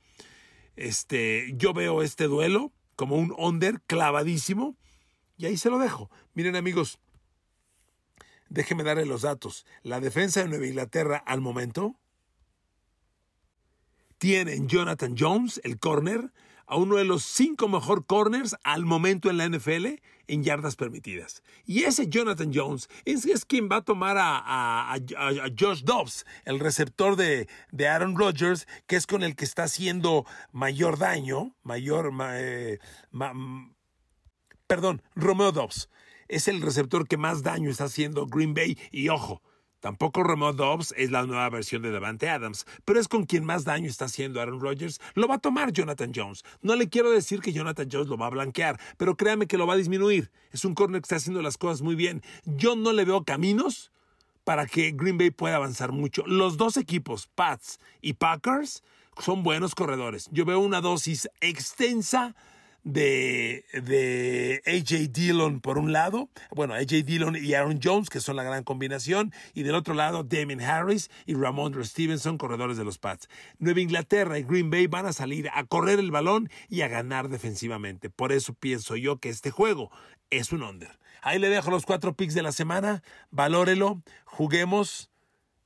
Este, 0.77 1.53
yo 1.57 1.73
veo 1.73 2.03
este 2.03 2.25
duelo 2.25 2.73
como 2.97 3.17
un 3.17 3.35
under 3.39 3.81
clavadísimo 3.83 4.77
y 5.37 5.47
ahí 5.47 5.57
se 5.57 5.71
lo 5.71 5.79
dejo. 5.79 6.11
Miren 6.35 6.57
amigos, 6.57 6.99
Déjeme 8.51 8.83
darle 8.83 9.07
los 9.07 9.23
datos. 9.23 9.65
La 9.85 10.01
defensa 10.01 10.43
de 10.43 10.49
Nueva 10.49 10.67
Inglaterra 10.67 11.23
al 11.25 11.41
momento 11.41 11.95
tiene 14.19 14.55
en 14.55 14.69
Jonathan 14.69 15.15
Jones, 15.17 15.61
el 15.63 15.79
corner, 15.79 16.33
a 16.67 16.77
uno 16.77 16.97
de 16.97 17.05
los 17.05 17.23
cinco 17.23 17.69
mejor 17.69 18.07
corners 18.07 18.57
al 18.65 18.85
momento 18.85 19.31
en 19.31 19.39
la 19.39 19.49
NFL 19.49 19.87
en 20.27 20.43
yardas 20.43 20.75
permitidas. 20.75 21.45
Y 21.65 21.85
ese 21.85 22.09
Jonathan 22.09 22.51
Jones 22.53 22.89
es, 23.05 23.45
quien 23.45 23.69
va 23.71 23.77
a 23.77 23.85
tomar 23.85 24.17
a, 24.19 24.97
Josh 25.59 25.83
Dobbs, 25.83 26.27
el 26.45 26.59
receptor 26.59 27.15
de, 27.15 27.49
Aaron 27.89 28.17
Rodgers, 28.17 28.67
que 28.89 28.97
es 28.97 29.07
con 29.07 29.23
el 29.23 29.37
que 29.37 29.45
está 29.45 29.65
haciendo 29.65 30.27
mayor 30.51 30.99
daño, 30.99 31.55
mayor... 31.63 32.13
Eh, 32.35 32.79
perdón, 34.67 35.03
Romeo 35.15 35.53
Dobbs 35.53 35.89
es 36.31 36.49
el 36.49 36.63
receptor 36.63 37.07
que 37.07 37.17
más 37.17 37.43
daño 37.43 37.71
está 37.71 37.85
haciendo 37.85 38.27
Green 38.27 38.55
Bay. 38.55 38.79
Y 38.91 39.09
ojo, 39.09 39.43
Tampoco 39.81 40.23
Remote 40.23 40.59
Dobbs 40.59 40.95
es 40.99 41.11
la 41.11 41.25
nueva 41.25 41.49
versión 41.49 41.81
de 41.81 41.91
Davante 41.91 42.29
Adams, 42.29 42.67
pero 42.85 43.01
es 43.01 43.09
con 43.09 43.25
quien 43.25 43.47
más 43.47 43.65
daño 43.65 43.89
está 43.89 44.05
haciendo 44.05 44.39
Aaron 44.39 44.61
Rodgers. 44.61 45.01
Lo 45.15 45.27
va 45.27 45.37
a 45.37 45.39
tomar 45.39 45.73
Jonathan 45.73 46.13
Jones. 46.15 46.45
No 46.61 46.77
le 46.77 46.91
quiero 46.91 47.11
decir 47.11 47.41
que 47.41 47.55
Jonathan 47.55 47.89
Jones 47.91 48.09
lo 48.09 48.19
va 48.19 48.27
a 48.27 48.31
blanquear, 48.31 48.79
pero 48.99 49.17
créame 49.17 49.47
que 49.47 49.57
lo 49.57 49.67
va 49.67 49.75
a 49.75 49.79
disminuir. 49.79 50.31
Es 50.53 50.67
un 50.67 50.75
corner 50.75 51.01
que 51.01 51.07
está 51.07 51.17
haciendo 51.17 51.41
las 51.41 51.57
cosas 51.57 51.81
muy 51.81 51.95
bien. 51.95 52.23
Yo 52.45 52.77
no 52.77 52.93
le 52.93 53.07
veo 53.07 53.25
caminos 53.25 53.91
para 54.45 54.67
que 54.67 54.93
Green 54.93 55.17
Bay 55.17 55.31
pueda 55.31 55.57
avanzar 55.57 55.93
mucho. 55.93 56.25
Los 56.27 56.59
dos 56.59 56.77
equipos, 56.77 57.29
Pats 57.35 57.79
y 58.03 58.15
Packers, 58.15 58.83
son 59.19 59.43
buenos 59.43 59.75
corredores. 59.75 60.29
Yo 60.31 60.45
veo 60.45 60.61
una 60.61 60.83
dosis 60.83 61.31
extensa 61.41 62.37
de, 62.83 63.65
de 63.73 64.63
AJ 64.67 65.13
Dillon 65.13 65.61
por 65.61 65.79
un 65.79 65.93
lado, 65.93 66.31
bueno, 66.55 66.75
AJ 66.75 67.05
Dillon 67.05 67.37
y 67.37 67.55
Aaron 67.55 67.81
Jones, 67.83 68.09
que 68.09 68.21
son 68.21 68.37
la 68.37 68.43
gran 68.43 68.65
combinación, 68.65 69.33
y 69.55 69.63
del 69.63 69.75
otro 69.75 69.95
lado 69.95 70.25
Damien 70.25 70.61
Harris 70.61 71.11
y 71.27 71.35
Ramondre 71.35 71.85
Stevenson, 71.85 72.39
corredores 72.39 72.77
de 72.77 72.85
los 72.85 72.99
Pats. 72.99 73.29
Nueva 73.59 73.81
Inglaterra 73.81 74.39
y 74.39 74.43
Green 74.43 74.71
Bay 74.71 74.87
van 74.87 75.07
a 75.07 75.13
salir 75.13 75.49
a 75.53 75.65
correr 75.65 75.99
el 75.99 76.11
balón 76.11 76.49
y 76.69 76.83
a 76.83 76.89
ganar 76.89 77.29
defensivamente. 77.29 78.11
Por 78.11 78.33
eso 78.33 78.55
pienso 78.55 78.97
yo 78.97 79.19
que 79.19 79.29
este 79.29 79.51
juego 79.51 79.91
es 80.31 80.53
un 80.53 80.63
under. 80.63 80.99
Ahí 81.23 81.39
le 81.39 81.49
dejo 81.49 81.71
los 81.71 81.85
cuatro 81.85 82.15
picks 82.15 82.35
de 82.35 82.43
la 82.43 82.53
semana, 82.53 83.03
valórelo, 83.31 84.03
juguemos 84.25 85.11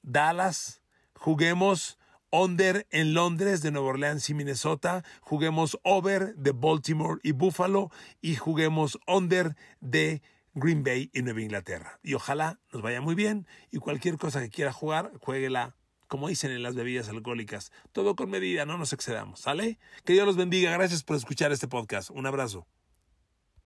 Dallas, 0.03 0.83
juguemos 1.15 1.99
under 2.35 2.85
en 2.91 3.15
Londres, 3.15 3.63
de 3.63 3.71
Nueva 3.71 3.91
Orleans 3.91 4.29
y 4.29 4.35
Minnesota, 4.35 5.05
juguemos 5.21 5.79
over 5.85 6.35
de 6.35 6.51
Baltimore 6.51 7.21
y 7.23 7.31
Buffalo 7.31 7.93
y 8.21 8.35
juguemos 8.35 8.99
under 9.07 9.55
de 9.81 10.21
Green 10.53 10.83
Bay 10.83 11.11
y 11.13 11.23
Nueva 11.23 11.43
Inglaterra. 11.43 12.01
Y 12.03 12.15
ojalá 12.15 12.59
nos 12.73 12.83
vaya 12.83 13.01
muy 13.01 13.15
bien 13.15 13.47
y 13.71 13.79
cualquier 13.79 14.19
cosa 14.19 14.41
que 14.41 14.51
quiera 14.51 14.73
jugar, 14.73 15.13
jueguela 15.21 15.77
como 16.09 16.27
dicen 16.29 16.51
en 16.51 16.65
las 16.65 16.75
bebidas 16.75 17.09
alcohólicas. 17.09 17.71
Todo 17.93 18.17
con 18.17 18.31
medida, 18.31 18.67
no 18.67 18.79
nos 18.79 18.93
excedamos, 18.93 19.39
¿sale? 19.39 19.79
Que 20.05 20.15
Dios 20.15 20.27
los 20.27 20.37
bendiga. 20.37 20.73
Gracias 20.73 21.05
por 21.05 21.17
escuchar 21.17 21.53
este 21.53 21.69
podcast. 21.69 22.11
Un 22.11 22.27
abrazo. 22.27 22.67